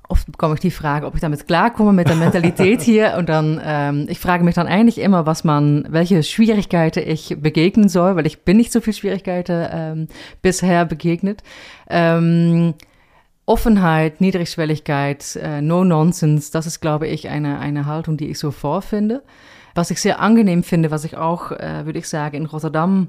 oft 0.08 0.30
bekomme 0.30 0.54
ich 0.54 0.60
die 0.60 0.70
Frage, 0.70 1.06
ob 1.06 1.14
ich 1.14 1.20
damit 1.20 1.46
klarkomme 1.46 1.92
mit 1.92 2.08
der 2.08 2.16
Mentalität 2.16 2.82
hier. 2.82 3.14
Und 3.18 3.28
dann, 3.28 3.60
ähm, 3.64 4.06
ich 4.08 4.18
frage 4.18 4.44
mich 4.44 4.54
dann 4.54 4.66
eigentlich 4.66 4.98
immer, 4.98 5.26
was 5.26 5.44
man, 5.44 5.86
welche 5.88 6.22
Schwierigkeiten 6.22 7.02
ich 7.06 7.36
begegnen 7.40 7.88
soll, 7.88 8.16
weil 8.16 8.26
ich 8.26 8.42
bin 8.44 8.56
nicht 8.56 8.72
so 8.72 8.80
viel 8.80 8.92
Schwierigkeiten 8.92 9.66
ähm, 9.70 10.08
bisher 10.42 10.84
begegnet. 10.84 11.42
Ähm, 11.88 12.74
Offenheit, 13.46 14.20
Niedrigschwelligkeit, 14.20 15.36
äh, 15.36 15.60
No 15.60 15.84
Nonsense, 15.84 16.50
das 16.50 16.66
ist, 16.66 16.80
glaube 16.80 17.08
ich, 17.08 17.28
eine, 17.28 17.58
eine 17.58 17.84
Haltung, 17.84 18.16
die 18.16 18.30
ich 18.30 18.38
so 18.38 18.50
vorfinde. 18.50 19.22
Was 19.74 19.90
ich 19.90 20.00
sehr 20.00 20.20
angenehm 20.20 20.62
finde, 20.62 20.90
was 20.90 21.04
ich 21.04 21.16
auch, 21.16 21.50
äh, 21.50 21.84
würde 21.84 21.98
ich 21.98 22.08
sagen, 22.08 22.36
in 22.36 22.46
Rotterdam 22.46 23.08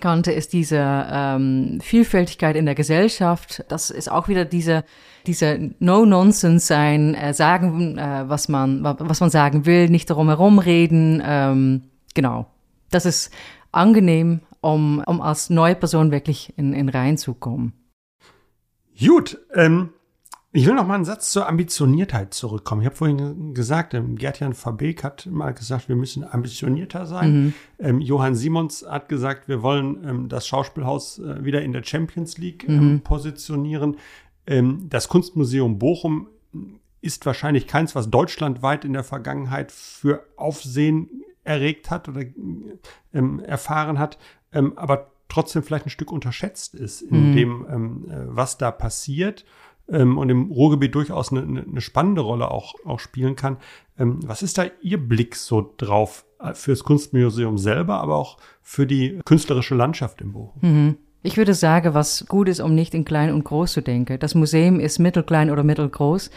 kannte, 0.00 0.32
ist 0.32 0.52
diese 0.52 0.78
ähm, 0.78 1.78
Vielfältigkeit 1.80 2.56
in 2.56 2.66
der 2.66 2.74
Gesellschaft. 2.74 3.64
Das 3.68 3.90
ist 3.90 4.10
auch 4.10 4.28
wieder 4.28 4.44
diese, 4.44 4.84
diese 5.26 5.70
No-Nonsense 5.78 6.66
sein, 6.66 7.14
äh, 7.14 7.32
sagen, 7.32 7.96
äh, 7.98 8.24
was 8.28 8.48
man, 8.48 8.82
was 8.82 9.20
man 9.20 9.30
sagen 9.30 9.66
will, 9.66 9.88
nicht 9.88 10.10
darum 10.10 10.28
herum 10.28 10.58
reden. 10.58 11.22
Ähm, 11.24 11.82
genau. 12.14 12.46
Das 12.90 13.06
ist 13.06 13.32
angenehm, 13.72 14.40
um, 14.60 15.02
um 15.06 15.20
als 15.20 15.50
neue 15.50 15.74
Person 15.74 16.10
wirklich 16.10 16.52
in, 16.56 16.72
in 16.74 16.88
reinzukommen. 16.88 17.72
Gut, 18.98 19.38
ähm, 19.54 19.90
ich 20.56 20.66
will 20.66 20.74
noch 20.74 20.86
mal 20.86 20.94
einen 20.94 21.04
Satz 21.04 21.32
zur 21.32 21.48
Ambitioniertheit 21.48 22.32
zurückkommen. 22.32 22.80
Ich 22.80 22.86
habe 22.86 22.94
vorhin 22.94 23.54
gesagt, 23.54 23.92
ähm, 23.92 24.14
Gertjan 24.14 24.54
Verbeek 24.54 25.02
hat 25.02 25.26
mal 25.26 25.52
gesagt, 25.52 25.88
wir 25.88 25.96
müssen 25.96 26.22
ambitionierter 26.22 27.06
sein. 27.06 27.32
Mhm. 27.32 27.54
Ähm, 27.80 28.00
Johann 28.00 28.36
Simons 28.36 28.86
hat 28.88 29.08
gesagt, 29.08 29.48
wir 29.48 29.62
wollen 29.62 30.08
ähm, 30.08 30.28
das 30.28 30.46
Schauspielhaus 30.46 31.18
äh, 31.18 31.44
wieder 31.44 31.62
in 31.62 31.72
der 31.72 31.82
Champions 31.82 32.38
League 32.38 32.68
ähm, 32.68 32.92
mhm. 32.92 33.00
positionieren. 33.00 33.96
Ähm, 34.46 34.86
das 34.88 35.08
Kunstmuseum 35.08 35.80
Bochum 35.80 36.28
ist 37.00 37.26
wahrscheinlich 37.26 37.66
keins, 37.66 37.96
was 37.96 38.08
deutschlandweit 38.08 38.84
in 38.84 38.92
der 38.92 39.04
Vergangenheit 39.04 39.72
für 39.72 40.24
Aufsehen 40.36 41.24
erregt 41.42 41.90
hat 41.90 42.08
oder 42.08 42.22
ähm, 43.12 43.40
erfahren 43.40 43.98
hat, 43.98 44.18
aber 44.52 45.10
trotzdem 45.28 45.64
vielleicht 45.64 45.86
ein 45.86 45.90
Stück 45.90 46.12
unterschätzt 46.12 46.74
ist 46.74 47.02
in 47.02 47.30
mhm. 47.30 47.34
dem, 47.34 47.64
äh, 48.08 48.36
was 48.36 48.56
da 48.56 48.70
passiert 48.70 49.44
ähm, 49.88 50.18
und 50.18 50.30
im 50.30 50.50
Ruhrgebiet 50.50 50.94
durchaus 50.94 51.32
eine, 51.32 51.42
eine, 51.42 51.80
spannende 51.80 52.22
Rolle 52.22 52.50
auch, 52.50 52.74
auch 52.84 53.00
spielen 53.00 53.36
kann. 53.36 53.58
Ähm, 53.98 54.20
was 54.24 54.42
ist 54.42 54.58
da 54.58 54.64
Ihr 54.82 54.98
Blick 54.98 55.36
so 55.36 55.74
drauf 55.76 56.24
äh, 56.40 56.54
fürs 56.54 56.84
Kunstmuseum 56.84 57.58
selber, 57.58 58.00
aber 58.00 58.16
auch 58.16 58.38
für 58.62 58.86
die 58.86 59.20
künstlerische 59.24 59.74
Landschaft 59.74 60.20
im 60.20 60.32
Bochum? 60.32 60.60
Mhm. 60.62 60.96
Ich 61.22 61.38
würde 61.38 61.54
sagen, 61.54 61.94
was 61.94 62.26
gut 62.28 62.48
ist, 62.50 62.60
um 62.60 62.74
nicht 62.74 62.92
in 62.94 63.06
klein 63.06 63.32
und 63.32 63.44
groß 63.44 63.72
zu 63.72 63.80
denken. 63.80 64.18
Das 64.18 64.34
Museum 64.34 64.78
ist 64.78 64.98
mittelklein 64.98 65.50
oder 65.50 65.62
mittelgroß 65.62 66.30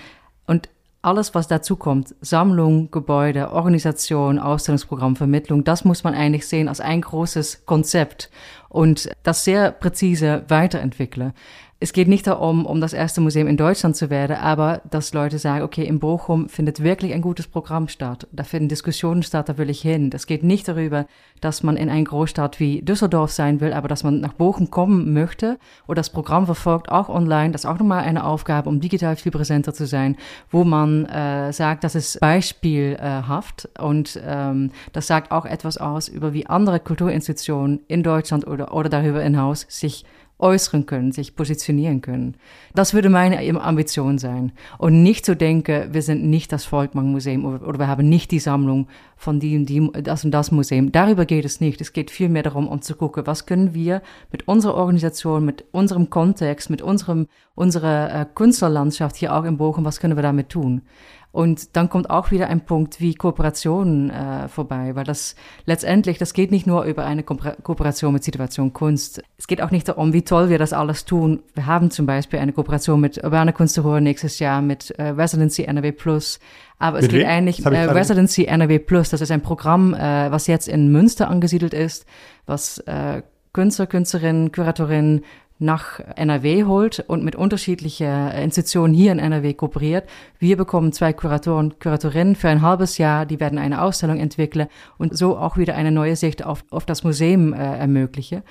und 0.45 0.69
alles, 1.01 1.35
was 1.35 1.47
dazu 1.47 1.75
kommt, 1.75 2.15
Sammlung, 2.21 2.89
Gebäude, 2.91 3.51
Organisation, 3.51 4.39
Ausstellungsprogramm, 4.39 5.15
Vermittlung, 5.15 5.63
das 5.63 5.85
muss 5.85 6.03
man 6.03 6.13
eigentlich 6.13 6.47
sehen 6.47 6.67
als 6.67 6.81
ein 6.81 7.01
großes 7.01 7.65
Konzept 7.65 8.29
und 8.67 9.09
das 9.23 9.43
sehr 9.43 9.71
präzise 9.71 10.43
weiterentwickeln 10.47 11.33
es 11.79 11.93
geht 11.93 12.07
nicht 12.07 12.25
darum, 12.25 12.65
um 12.65 12.81
das 12.81 12.93
erste 12.93 13.21
Museum 13.21 13.47
in 13.47 13.55
Deutschland 13.55 13.95
zu 13.95 14.09
werden, 14.09 14.35
aber 14.37 14.81
dass 14.89 15.13
Leute 15.13 15.37
sagen, 15.37 15.63
okay, 15.63 15.83
in 15.83 15.99
Bochum 15.99 16.49
findet 16.49 16.81
wirklich 16.81 17.13
ein 17.13 17.21
gutes 17.21 17.47
Programm 17.47 17.87
statt. 17.87 18.27
Da 18.31 18.43
finden 18.43 18.67
Diskussionen 18.67 19.21
statt, 19.21 19.47
da 19.47 19.59
will 19.59 19.69
ich 19.69 19.81
hin. 19.81 20.09
Das 20.09 20.25
geht 20.25 20.41
nicht 20.41 20.67
darüber, 20.67 21.05
dass 21.39 21.61
man 21.61 21.77
in 21.77 21.89
einer 21.89 22.03
Großstadt 22.03 22.59
wie 22.59 22.81
Düsseldorf 22.81 23.31
sein 23.31 23.61
will, 23.61 23.73
aber 23.73 23.87
dass 23.87 24.03
man 24.03 24.21
nach 24.21 24.33
Bochum 24.33 24.71
kommen 24.71 25.13
möchte 25.13 25.59
oder 25.87 25.97
das 25.97 26.09
Programm 26.09 26.47
verfolgt, 26.47 26.89
auch 26.89 27.09
online. 27.09 27.51
Das 27.51 27.61
ist 27.61 27.69
auch 27.69 27.77
nochmal 27.77 28.03
eine 28.03 28.25
Aufgabe, 28.25 28.69
um 28.69 28.79
digital 28.79 29.15
viel 29.15 29.31
präsenter 29.31 29.71
zu 29.71 29.85
sein, 29.85 30.17
wo 30.49 30.63
man 30.63 31.05
äh, 31.05 31.53
sagt, 31.53 31.83
das 31.83 31.93
ist 31.93 32.19
beispielhaft 32.19 33.69
und 33.79 34.19
ähm, 34.25 34.71
das 34.93 35.05
sagt 35.05 35.31
auch 35.31 35.45
etwas 35.45 35.77
aus 35.77 36.07
über 36.07 36.33
wie 36.33 36.47
andere 36.47 36.79
Kulturinstitutionen 36.79 37.81
in 37.87 38.01
Deutschland 38.01 38.47
oder, 38.47 38.73
oder 38.73 38.89
darüber 38.89 39.21
hinaus 39.21 39.67
sich 39.69 40.05
äußern 40.39 40.85
können, 40.85 41.11
sich 41.11 41.35
positionieren 41.35 42.01
können. 42.01 42.35
Das 42.75 42.93
würde 42.93 43.09
meine 43.09 43.39
Ambition 43.61 44.19
sein. 44.19 44.51
Und 44.77 45.01
nicht 45.01 45.25
zu 45.25 45.35
denken, 45.35 45.93
wir 45.93 46.01
sind 46.01 46.23
nicht 46.25 46.51
das 46.51 46.65
Volkmann-Museum 46.65 47.45
oder, 47.45 47.79
wir 47.79 47.87
haben 47.87 48.07
nicht 48.07 48.31
die 48.31 48.39
Sammlung 48.39 48.87
von 49.15 49.37
und 49.37 49.41
die, 49.41 49.91
das 50.03 50.25
und 50.25 50.31
das 50.31 50.51
Museum. 50.51 50.91
Darüber 50.91 51.25
geht 51.25 51.45
es 51.45 51.59
nicht. 51.59 51.81
Es 51.81 51.91
geht 51.91 52.11
vielmehr 52.11 52.43
darum, 52.43 52.67
um 52.67 52.81
zu 52.81 52.95
gucken, 52.95 53.25
was 53.25 53.45
können 53.47 53.73
wir 53.73 54.01
mit 54.31 54.47
unserer 54.47 54.75
Organisation, 54.75 55.43
mit 55.43 55.65
unserem 55.71 56.09
Kontext, 56.09 56.69
mit 56.69 56.81
unserem, 56.81 57.27
unserer 57.55 58.13
äh, 58.13 58.25
Künstlerlandschaft 58.33 59.15
hier 59.15 59.35
auch 59.35 59.43
in 59.43 59.57
Bochum, 59.57 59.85
was 59.85 59.99
können 59.99 60.15
wir 60.15 60.23
damit 60.23 60.49
tun? 60.49 60.83
Und 61.37 61.75
dann 61.75 61.87
kommt 61.87 62.09
auch 62.09 62.31
wieder 62.31 62.47
ein 62.47 62.61
Punkt 62.61 62.99
wie 62.99 63.13
Kooperation 63.13 64.09
äh, 64.09 64.47
vorbei, 64.47 64.95
weil 64.95 65.03
das 65.03 65.35
letztendlich, 65.67 66.17
das 66.17 66.33
geht 66.33 66.49
nicht 66.49 66.65
nur 66.65 66.85
über 66.85 67.05
eine 67.05 67.21
Ko 67.21 67.37
Kooperation 67.61 68.11
mit 68.11 68.23
Situation 68.23 68.73
Kunst. 68.73 69.21
Es 69.37 69.45
geht 69.45 69.61
auch 69.61 69.69
nicht 69.69 69.87
darum, 69.87 70.13
wie 70.13 70.23
toll 70.23 70.49
wir 70.49 70.57
das 70.57 70.73
alles 70.73 71.05
tun. 71.05 71.43
Wir 71.53 71.67
haben 71.67 71.91
zum 71.91 72.07
Beispiel 72.07 72.39
eine 72.39 72.53
Kooperation 72.53 72.99
mit 72.99 73.23
Urbane 73.23 73.53
Kunsthochschule 73.53 74.01
nächstes 74.01 74.39
Jahr, 74.39 74.63
mit 74.63 74.89
äh, 74.97 75.09
Residency 75.09 75.61
NRW 75.65 75.91
Plus. 75.91 76.39
Aber 76.79 76.97
es 76.97 77.03
mit 77.03 77.11
geht 77.11 77.21
wem? 77.21 77.29
eigentlich, 77.29 77.63
äh, 77.63 77.69
Residency 77.69 78.45
NRW 78.45 78.79
Plus, 78.79 79.11
das 79.11 79.21
ist 79.21 79.29
ein 79.29 79.41
Programm, 79.41 79.93
äh, 79.93 80.31
was 80.31 80.47
jetzt 80.47 80.67
in 80.67 80.91
Münster 80.91 81.29
angesiedelt 81.29 81.75
ist, 81.75 82.07
was 82.47 82.79
äh, 82.87 83.21
Künstler, 83.53 83.85
Künstlerinnen, 83.85 84.51
Kuratorinnen 84.51 85.23
nach 85.59 85.99
NRW 86.15 86.65
holt 86.65 87.03
und 87.07 87.23
mit 87.23 87.35
unterschiedlichen 87.35 88.31
Institutionen 88.31 88.93
hier 88.93 89.11
in 89.11 89.19
NRW 89.19 89.53
kooperiert. 89.53 90.07
Wir 90.39 90.57
bekommen 90.57 90.93
zwei 90.93 91.13
Kuratoren, 91.13 91.79
Kuratorinnen 91.79 92.35
für 92.35 92.49
ein 92.49 92.61
halbes 92.61 92.97
Jahr, 92.97 93.25
die 93.25 93.39
werden 93.39 93.57
eine 93.57 93.81
Ausstellung 93.81 94.19
entwickeln 94.19 94.67
und 94.97 95.17
so 95.17 95.37
auch 95.37 95.57
wieder 95.57 95.75
eine 95.75 95.91
neue 95.91 96.15
Sicht 96.15 96.45
auf, 96.45 96.63
auf 96.69 96.85
das 96.85 97.03
Museum 97.03 97.53
äh, 97.53 97.57
ermöglichen. 97.57 98.43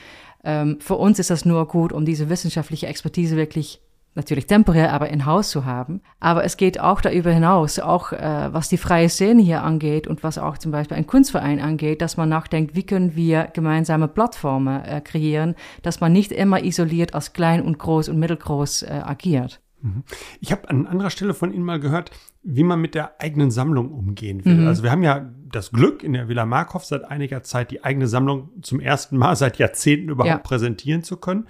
Ähm, 0.45 0.79
für 0.81 0.95
uns 0.95 1.19
ist 1.19 1.31
das 1.31 1.45
nur 1.45 1.67
gut, 1.67 1.93
um 1.93 2.05
diese 2.05 2.29
wissenschaftliche 2.29 2.87
Expertise 2.87 3.37
wirklich 3.37 3.81
natürlich 4.17 4.47
temporär, 4.47 4.93
aber 4.93 5.09
in 5.09 5.27
Haus 5.27 5.51
zu 5.51 5.65
haben. 5.65 6.01
Aber 6.21 6.45
es 6.45 6.57
geht 6.57 6.81
auch 6.81 7.01
darüber 7.01 7.31
hinaus, 7.31 7.79
auch 7.79 8.13
äh, 8.13 8.53
was 8.53 8.69
die 8.69 8.79
freie 8.79 9.09
Szene 9.09 9.43
hier 9.43 9.63
angeht 9.63 10.07
und 10.07 10.23
was 10.23 10.39
auch 10.39 10.59
zum 10.59 10.73
Beispiel 10.73 10.97
ein 10.97 11.07
Kunstverein 11.07 11.61
angeht, 11.61 12.03
dass 12.03 12.17
man 12.17 12.29
nachdenkt, 12.29 12.75
wie 12.75 12.85
können 12.85 13.15
wir 13.15 13.49
gemeinsame 13.53 14.09
Plattformen 14.09 14.83
äh, 14.83 15.01
kreieren, 15.01 15.55
dass 15.83 16.01
man 16.01 16.13
nicht 16.13 16.33
immer 16.33 16.65
isoliert 16.65 17.15
als 17.15 17.33
klein 17.33 17.63
und 17.63 17.79
groß 17.79 18.09
und 18.09 18.19
mittelgroß 18.19 18.83
äh, 18.83 19.03
agiert. 19.05 19.61
Mhm. 19.83 20.03
Ich 20.41 20.53
habe 20.53 20.69
an 20.69 20.87
anderer 20.87 21.11
Stelle 21.11 21.35
von 21.35 21.53
Ihnen 21.53 21.65
mal 21.65 21.81
gehört, 21.81 22.11
wie 22.43 22.65
man 22.65 22.81
mit 22.81 22.95
der 22.95 23.21
eigenen 23.21 23.51
Sammlung 23.51 23.91
umgehen 23.91 24.45
will. 24.45 24.55
Mhm. 24.55 24.67
Also 24.67 24.83
wir 24.83 24.91
haben 24.91 25.03
ja 25.03 25.31
das 25.51 25.71
Glück, 25.71 26.03
in 26.03 26.13
der 26.13 26.29
Villa 26.29 26.47
Markov 26.47 26.85
seit 26.85 27.05
einiger 27.05 27.43
Zeit 27.43 27.71
die 27.71 27.85
eigene 27.85 28.07
Sammlung 28.07 28.51
zum 28.63 28.81
ersten 28.81 29.17
Mal 29.17 29.37
seit 29.37 29.59
Jahrzehnten 29.59 30.09
überhaupt 30.09 30.31
ja. 30.31 30.39
präsentieren 30.39 31.03
zu 31.03 31.17
können. 31.17 31.49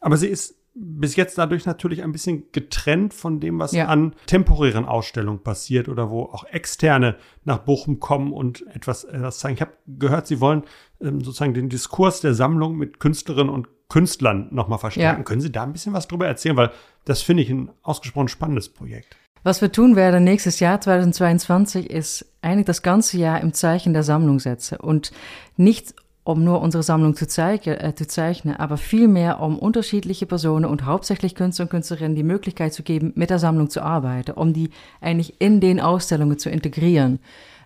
Aber 0.00 0.16
sie 0.16 0.28
ist 0.28 0.61
bis 0.74 1.16
jetzt 1.16 1.36
dadurch 1.36 1.66
natürlich 1.66 2.02
ein 2.02 2.12
bisschen 2.12 2.50
getrennt 2.52 3.12
von 3.12 3.40
dem, 3.40 3.58
was 3.58 3.72
ja. 3.72 3.86
an 3.86 4.14
temporären 4.26 4.86
Ausstellungen 4.86 5.42
passiert 5.42 5.88
oder 5.88 6.10
wo 6.10 6.22
auch 6.22 6.44
Externe 6.44 7.16
nach 7.44 7.58
Bochum 7.58 8.00
kommen 8.00 8.32
und 8.32 8.66
etwas, 8.74 9.04
etwas 9.04 9.38
zeigen. 9.38 9.54
Ich 9.54 9.60
habe 9.60 9.72
gehört, 9.86 10.26
Sie 10.26 10.40
wollen 10.40 10.62
ähm, 11.00 11.22
sozusagen 11.22 11.54
den 11.54 11.68
Diskurs 11.68 12.20
der 12.20 12.34
Sammlung 12.34 12.76
mit 12.76 13.00
Künstlerinnen 13.00 13.52
und 13.52 13.68
Künstlern 13.88 14.48
nochmal 14.50 14.78
verstärken. 14.78 15.20
Ja. 15.20 15.24
Können 15.24 15.42
Sie 15.42 15.52
da 15.52 15.64
ein 15.64 15.72
bisschen 15.72 15.92
was 15.92 16.08
drüber 16.08 16.26
erzählen? 16.26 16.56
Weil 16.56 16.70
das 17.04 17.20
finde 17.20 17.42
ich 17.42 17.50
ein 17.50 17.70
ausgesprochen 17.82 18.28
spannendes 18.28 18.70
Projekt. 18.70 19.16
Was 19.42 19.60
wir 19.60 19.72
tun 19.72 19.96
werden 19.96 20.24
nächstes 20.24 20.60
Jahr 20.60 20.80
2022 20.80 21.90
ist 21.90 22.24
eigentlich 22.40 22.66
das 22.66 22.82
ganze 22.82 23.18
Jahr 23.18 23.40
im 23.40 23.52
Zeichen 23.52 23.92
der 23.92 24.04
Sammlung 24.04 24.38
setzen 24.38 24.78
und 24.78 25.10
nicht 25.56 25.94
um 26.24 26.44
nur 26.44 26.60
unsere 26.60 26.82
Sammlung 26.82 27.16
zu, 27.16 27.26
zeigen, 27.26 27.74
äh, 27.74 27.94
zu 27.94 28.06
zeichnen, 28.06 28.56
aber 28.56 28.76
vielmehr 28.76 29.40
um 29.40 29.58
unterschiedliche 29.58 30.26
Personen 30.26 30.64
und 30.64 30.84
hauptsächlich 30.84 31.34
Künstler 31.34 31.64
und 31.64 31.70
Künstlerinnen 31.70 32.14
die 32.14 32.22
Möglichkeit 32.22 32.72
zu 32.72 32.82
geben, 32.82 33.12
mit 33.16 33.30
der 33.30 33.38
Sammlung 33.38 33.70
zu 33.70 33.82
arbeiten, 33.82 34.32
um 34.32 34.52
die 34.52 34.70
eigentlich 35.00 35.40
in 35.40 35.60
den 35.60 35.80
Ausstellungen 35.80 36.38
zu 36.38 36.48
integrieren. 36.48 37.18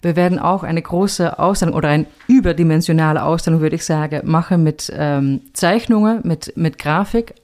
Wir 0.02 0.16
werden 0.16 0.38
auch 0.38 0.62
eine 0.62 0.80
große 0.80 1.38
Ausstellung 1.38 1.74
oder 1.74 1.88
eine 1.88 2.06
überdimensionale 2.28 3.24
Ausstellung, 3.24 3.60
würde 3.60 3.76
ich 3.76 3.84
sagen, 3.84 4.22
machen 4.24 4.62
mit 4.62 4.92
ähm, 4.94 5.40
Zeichnungen, 5.52 6.20
mit, 6.24 6.52
mit 6.56 6.78
Grafik, 6.78 7.34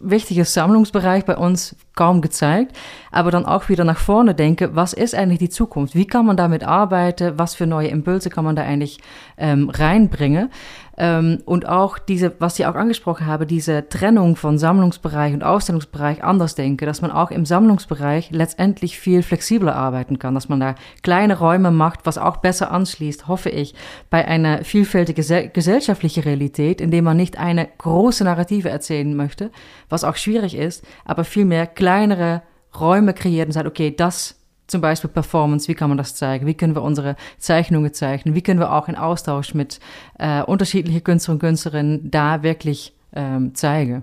wichtiges 0.00 0.54
Sammlungsbereich 0.54 1.24
bei 1.24 1.36
uns 1.36 1.76
kaum 1.94 2.20
gezeigt, 2.20 2.76
aber 3.10 3.30
dann 3.30 3.46
auch 3.46 3.68
wieder 3.68 3.84
nach 3.84 3.98
vorne 3.98 4.34
denke, 4.34 4.74
was 4.74 4.92
ist 4.92 5.14
eigentlich 5.14 5.38
die 5.38 5.48
Zukunft? 5.48 5.94
Wie 5.94 6.06
kann 6.06 6.26
man 6.26 6.36
damit 6.36 6.64
arbeiten? 6.64 7.34
Was 7.36 7.54
für 7.54 7.66
neue 7.66 7.88
Impulse 7.88 8.30
kann 8.30 8.44
man 8.44 8.56
da 8.56 8.62
eigentlich 8.62 8.98
ähm, 9.36 9.70
reinbringen? 9.70 10.50
Ähm, 10.96 11.42
und 11.44 11.68
auch 11.68 11.98
diese, 11.98 12.34
was 12.38 12.56
Sie 12.56 12.66
auch 12.66 12.74
angesprochen 12.74 13.26
haben, 13.26 13.46
diese 13.46 13.88
Trennung 13.88 14.36
von 14.36 14.58
Sammlungsbereich 14.58 15.34
und 15.34 15.42
Ausstellungsbereich 15.42 16.22
anders 16.22 16.54
denke, 16.54 16.86
dass 16.86 17.02
man 17.02 17.10
auch 17.10 17.30
im 17.30 17.44
Sammlungsbereich 17.44 18.30
letztendlich 18.30 18.98
viel 18.98 19.22
flexibler 19.22 19.74
arbeiten 19.74 20.18
kann, 20.18 20.34
dass 20.34 20.48
man 20.48 20.60
da 20.60 20.74
kleine 21.02 21.38
Räume 21.38 21.70
macht, 21.70 22.00
was 22.04 22.18
auch 22.18 22.38
besser 22.38 22.70
anschließt, 22.70 23.28
hoffe 23.28 23.50
ich, 23.50 23.74
bei 24.10 24.26
einer 24.26 24.64
vielfältigen 24.64 25.52
gesellschaftlichen 25.52 26.22
Realität, 26.22 26.80
indem 26.80 27.04
man 27.04 27.16
nicht 27.16 27.38
eine 27.38 27.68
große 27.78 28.24
Narrative 28.24 28.70
erzählen 28.70 29.14
möchte, 29.14 29.50
was 29.88 30.04
auch 30.04 30.16
schwierig 30.16 30.56
ist, 30.56 30.84
aber 31.04 31.24
vielmehr 31.24 31.66
kleinere 31.66 32.42
Räume 32.78 33.14
kreiert 33.14 33.46
und 33.46 33.52
sagt, 33.52 33.66
okay, 33.66 33.94
das 33.94 34.36
zum 34.74 34.80
Beispiel 34.80 35.08
Performance, 35.08 35.68
wie 35.68 35.76
kann 35.76 35.88
man 35.88 35.98
das 35.98 36.16
zeigen? 36.16 36.46
Wie 36.46 36.54
können 36.54 36.74
wir 36.74 36.82
unsere 36.82 37.14
Zeichnungen 37.38 37.94
zeichnen? 37.94 38.34
Wie 38.34 38.42
können 38.42 38.58
wir 38.58 38.72
auch 38.72 38.88
in 38.88 38.96
Austausch 38.96 39.54
mit 39.54 39.78
äh, 40.18 40.42
unterschiedlichen 40.42 41.04
Künstler 41.04 41.34
und 41.34 41.38
Künstlerinnen 41.38 42.10
da 42.10 42.42
wirklich 42.42 42.92
ähm, 43.12 43.54
zeigen? 43.54 44.02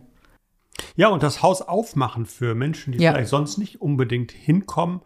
Ja, 0.95 1.09
und 1.09 1.23
das 1.23 1.43
Haus 1.43 1.61
aufmachen 1.61 2.25
für 2.25 2.55
Menschen, 2.55 2.93
die 2.93 2.99
ja. 2.99 3.11
vielleicht 3.11 3.27
sonst 3.27 3.57
nicht 3.57 3.81
unbedingt 3.81 4.31
hinkommen. 4.31 5.01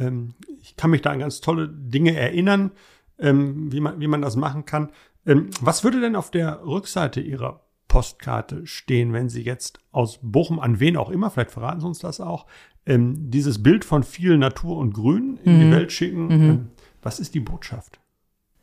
Ähm, 0.00 0.34
ich 0.60 0.74
kann 0.74 0.90
mich 0.90 1.02
da 1.02 1.12
an 1.12 1.20
ganz 1.20 1.40
tolle 1.40 1.68
Dinge 1.68 2.16
erinnern, 2.16 2.72
ähm, 3.20 3.70
wie, 3.70 3.78
man, 3.78 4.00
wie 4.00 4.08
man 4.08 4.20
das 4.20 4.34
machen 4.34 4.64
kann. 4.64 4.90
Ähm, 5.24 5.50
was 5.60 5.84
würde 5.84 6.00
denn 6.00 6.16
auf 6.16 6.32
der 6.32 6.66
Rückseite 6.66 7.20
Ihrer 7.20 7.60
Postkarte 7.86 8.66
stehen, 8.66 9.12
wenn 9.12 9.28
Sie 9.28 9.42
jetzt 9.42 9.78
aus 9.92 10.18
Bochum 10.22 10.58
an 10.58 10.80
wen 10.80 10.96
auch 10.96 11.10
immer, 11.10 11.30
vielleicht 11.30 11.52
verraten 11.52 11.78
Sie 11.78 11.86
uns 11.86 12.00
das 12.00 12.20
auch, 12.20 12.46
ähm, 12.86 13.30
dieses 13.30 13.62
Bild 13.62 13.84
von 13.84 14.02
viel 14.02 14.38
Natur 14.38 14.76
und 14.76 14.94
Grün 14.94 15.38
in 15.44 15.56
mhm. 15.56 15.60
die 15.60 15.70
Welt 15.70 15.92
schicken? 15.92 16.26
Mhm. 16.26 16.50
Ähm, 16.50 16.68
was 17.02 17.20
ist 17.20 17.34
die 17.34 17.40
Botschaft? 17.40 18.00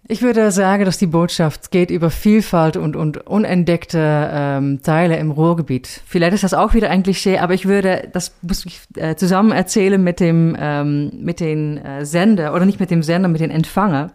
Ich 0.07 0.23
würde 0.23 0.51
sagen, 0.51 0.83
dass 0.85 0.97
die 0.97 1.07
Botschaft 1.07 1.69
geht 1.69 1.91
über 1.91 2.09
Vielfalt 2.09 2.75
und, 2.75 2.95
und 2.95 3.27
unentdeckte 3.27 4.29
ähm, 4.33 4.81
Teile 4.81 5.17
im 5.17 5.29
Ruhrgebiet. 5.29 5.87
Vielleicht 6.05 6.33
ist 6.33 6.43
das 6.43 6.55
auch 6.55 6.73
wieder 6.73 6.89
ein 6.89 7.03
Klischee, 7.03 7.37
aber 7.37 7.53
ich 7.53 7.67
würde, 7.67 8.09
das 8.11 8.35
muss 8.41 8.65
ich 8.65 8.81
äh, 8.95 9.15
zusammen 9.15 9.51
erzählen 9.51 10.03
mit 10.03 10.19
dem, 10.19 10.57
ähm, 10.59 11.11
mit 11.21 11.39
den 11.39 11.77
äh, 11.77 12.05
Sender, 12.05 12.53
oder 12.55 12.65
nicht 12.65 12.79
mit 12.79 12.89
dem 12.89 13.03
Sender, 13.03 13.29
mit 13.29 13.41
den 13.41 13.51
Empfänger. 13.51 14.11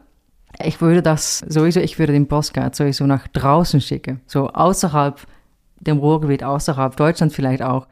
Ich 0.62 0.80
würde 0.80 1.02
das 1.02 1.38
sowieso, 1.38 1.80
ich 1.80 1.98
würde 1.98 2.12
den 2.12 2.26
Postcard 2.26 2.74
sowieso 2.74 3.06
nach 3.06 3.28
draußen 3.28 3.80
schicken. 3.80 4.20
So 4.26 4.48
außerhalb 4.48 5.20
dem 5.80 5.98
Ruhrgebiet, 5.98 6.42
außerhalb 6.42 6.96
Deutschland 6.96 7.32
vielleicht 7.32 7.62
auch. 7.62 7.86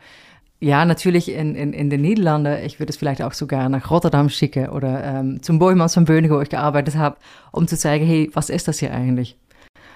Ja, 0.60 0.84
natürlich 0.84 1.30
in, 1.30 1.54
in, 1.54 1.72
in 1.72 1.90
den 1.90 2.00
Niederlanden. 2.00 2.64
Ich 2.64 2.78
würde 2.78 2.90
es 2.90 2.96
vielleicht 2.96 3.22
auch 3.22 3.32
sogar 3.32 3.68
nach 3.68 3.90
Rotterdam 3.90 4.28
schicken 4.28 4.68
oder 4.68 5.04
ähm, 5.04 5.42
zum 5.42 5.58
Boymans 5.58 5.94
von 5.94 6.04
Böhnig, 6.04 6.30
wo 6.30 6.40
ich 6.40 6.48
gearbeitet 6.48 6.96
habe, 6.96 7.16
um 7.52 7.66
zu 7.66 7.76
zeigen, 7.76 8.06
hey, 8.06 8.30
was 8.32 8.50
ist 8.50 8.68
das 8.68 8.78
hier 8.78 8.92
eigentlich? 8.92 9.36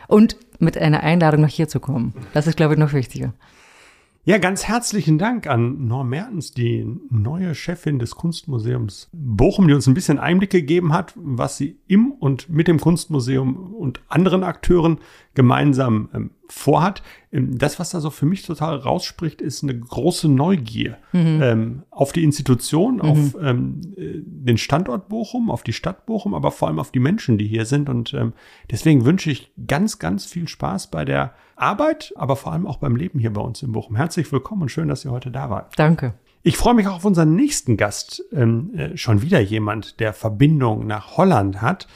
Und 0.08 0.36
mit 0.58 0.76
einer 0.76 1.02
Einladung 1.02 1.42
nach 1.42 1.48
hier 1.48 1.68
zu 1.68 1.80
kommen. 1.80 2.12
Das 2.34 2.46
ist, 2.46 2.56
glaube 2.56 2.74
ich, 2.74 2.80
noch 2.80 2.92
wichtiger. 2.92 3.32
Ja, 4.28 4.36
ganz 4.36 4.64
herzlichen 4.64 5.16
Dank 5.16 5.46
an 5.46 5.86
Norm 5.86 6.10
Mertens, 6.10 6.52
die 6.52 6.86
neue 7.08 7.54
Chefin 7.54 7.98
des 7.98 8.14
Kunstmuseums 8.14 9.08
Bochum, 9.12 9.68
die 9.68 9.72
uns 9.72 9.86
ein 9.86 9.94
bisschen 9.94 10.18
Einblick 10.18 10.50
gegeben 10.50 10.92
hat, 10.92 11.14
was 11.16 11.56
sie 11.56 11.78
im 11.86 12.12
und 12.12 12.50
mit 12.50 12.68
dem 12.68 12.78
Kunstmuseum 12.78 13.72
und 13.74 14.02
anderen 14.08 14.44
Akteuren 14.44 14.98
gemeinsam 15.34 16.08
ähm, 16.14 16.30
vorhat. 16.48 17.02
Ähm, 17.30 17.58
das, 17.58 17.78
was 17.78 17.90
da 17.90 18.00
so 18.00 18.10
für 18.10 18.26
mich 18.26 18.42
total 18.42 18.76
rausspricht, 18.76 19.40
ist 19.40 19.62
eine 19.62 19.78
große 19.78 20.28
Neugier 20.28 20.98
mhm. 21.12 21.40
ähm, 21.42 21.82
auf 21.90 22.12
die 22.12 22.24
Institution, 22.24 22.96
mhm. 22.96 23.00
auf 23.00 23.36
ähm, 23.40 23.80
äh, 23.96 24.20
den 24.24 24.58
Standort 24.58 25.08
Bochum, 25.08 25.50
auf 25.50 25.62
die 25.62 25.72
Stadt 25.72 26.06
Bochum, 26.06 26.34
aber 26.34 26.50
vor 26.50 26.68
allem 26.68 26.78
auf 26.78 26.90
die 26.90 27.00
Menschen, 27.00 27.38
die 27.38 27.46
hier 27.46 27.66
sind. 27.66 27.88
Und 27.88 28.14
ähm, 28.14 28.32
deswegen 28.70 29.04
wünsche 29.04 29.30
ich 29.30 29.52
ganz, 29.66 29.98
ganz 29.98 30.24
viel 30.24 30.48
Spaß 30.48 30.90
bei 30.90 31.04
der 31.04 31.34
Arbeit, 31.56 32.12
aber 32.16 32.36
vor 32.36 32.52
allem 32.52 32.66
auch 32.66 32.76
beim 32.76 32.96
Leben 32.96 33.18
hier 33.18 33.32
bei 33.32 33.40
uns 33.40 33.62
in 33.62 33.72
Bochum. 33.72 33.96
Herzlich 33.96 34.30
willkommen 34.32 34.62
und 34.62 34.68
schön, 34.70 34.88
dass 34.88 35.02
Sie 35.02 35.08
heute 35.08 35.30
da 35.30 35.50
waren. 35.50 35.66
Danke. 35.76 36.14
Ich 36.42 36.56
freue 36.56 36.74
mich 36.74 36.86
auch 36.86 36.96
auf 36.96 37.04
unseren 37.04 37.34
nächsten 37.34 37.76
Gast. 37.76 38.22
Ähm, 38.32 38.72
äh, 38.74 38.96
schon 38.96 39.22
wieder 39.22 39.40
jemand, 39.40 40.00
der 40.00 40.12
Verbindung 40.12 40.86
nach 40.86 41.16
Holland 41.16 41.60
hat 41.60 41.88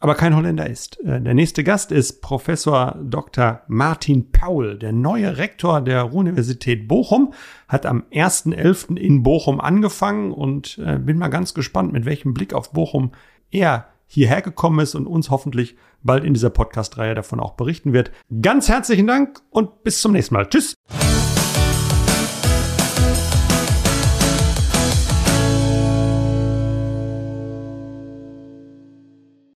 aber 0.00 0.14
kein 0.14 0.34
Holländer 0.34 0.68
ist. 0.68 0.98
Äh, 1.00 1.20
der 1.20 1.34
nächste 1.34 1.62
Gast 1.62 1.92
ist 1.92 2.22
Professor 2.22 2.96
Dr. 3.02 3.60
Martin 3.68 4.32
Paul, 4.32 4.78
der 4.78 4.92
neue 4.92 5.36
Rektor 5.36 5.80
der 5.80 6.12
Universität 6.12 6.88
Bochum, 6.88 7.32
hat 7.68 7.86
am 7.86 8.04
1.11. 8.10 8.96
in 8.96 9.22
Bochum 9.22 9.60
angefangen 9.60 10.32
und 10.32 10.80
äh, 10.84 10.98
bin 10.98 11.18
mal 11.18 11.28
ganz 11.28 11.54
gespannt, 11.54 11.92
mit 11.92 12.06
welchem 12.06 12.34
Blick 12.34 12.54
auf 12.54 12.72
Bochum 12.72 13.12
er 13.50 13.86
hierher 14.06 14.42
gekommen 14.42 14.80
ist 14.80 14.96
und 14.96 15.06
uns 15.06 15.30
hoffentlich 15.30 15.76
bald 16.02 16.24
in 16.24 16.34
dieser 16.34 16.50
Podcast-Reihe 16.50 17.14
davon 17.14 17.38
auch 17.38 17.52
berichten 17.52 17.92
wird. 17.92 18.10
Ganz 18.42 18.68
herzlichen 18.68 19.06
Dank 19.06 19.40
und 19.50 19.84
bis 19.84 20.00
zum 20.00 20.12
nächsten 20.12 20.34
Mal. 20.34 20.48
Tschüss! 20.48 20.74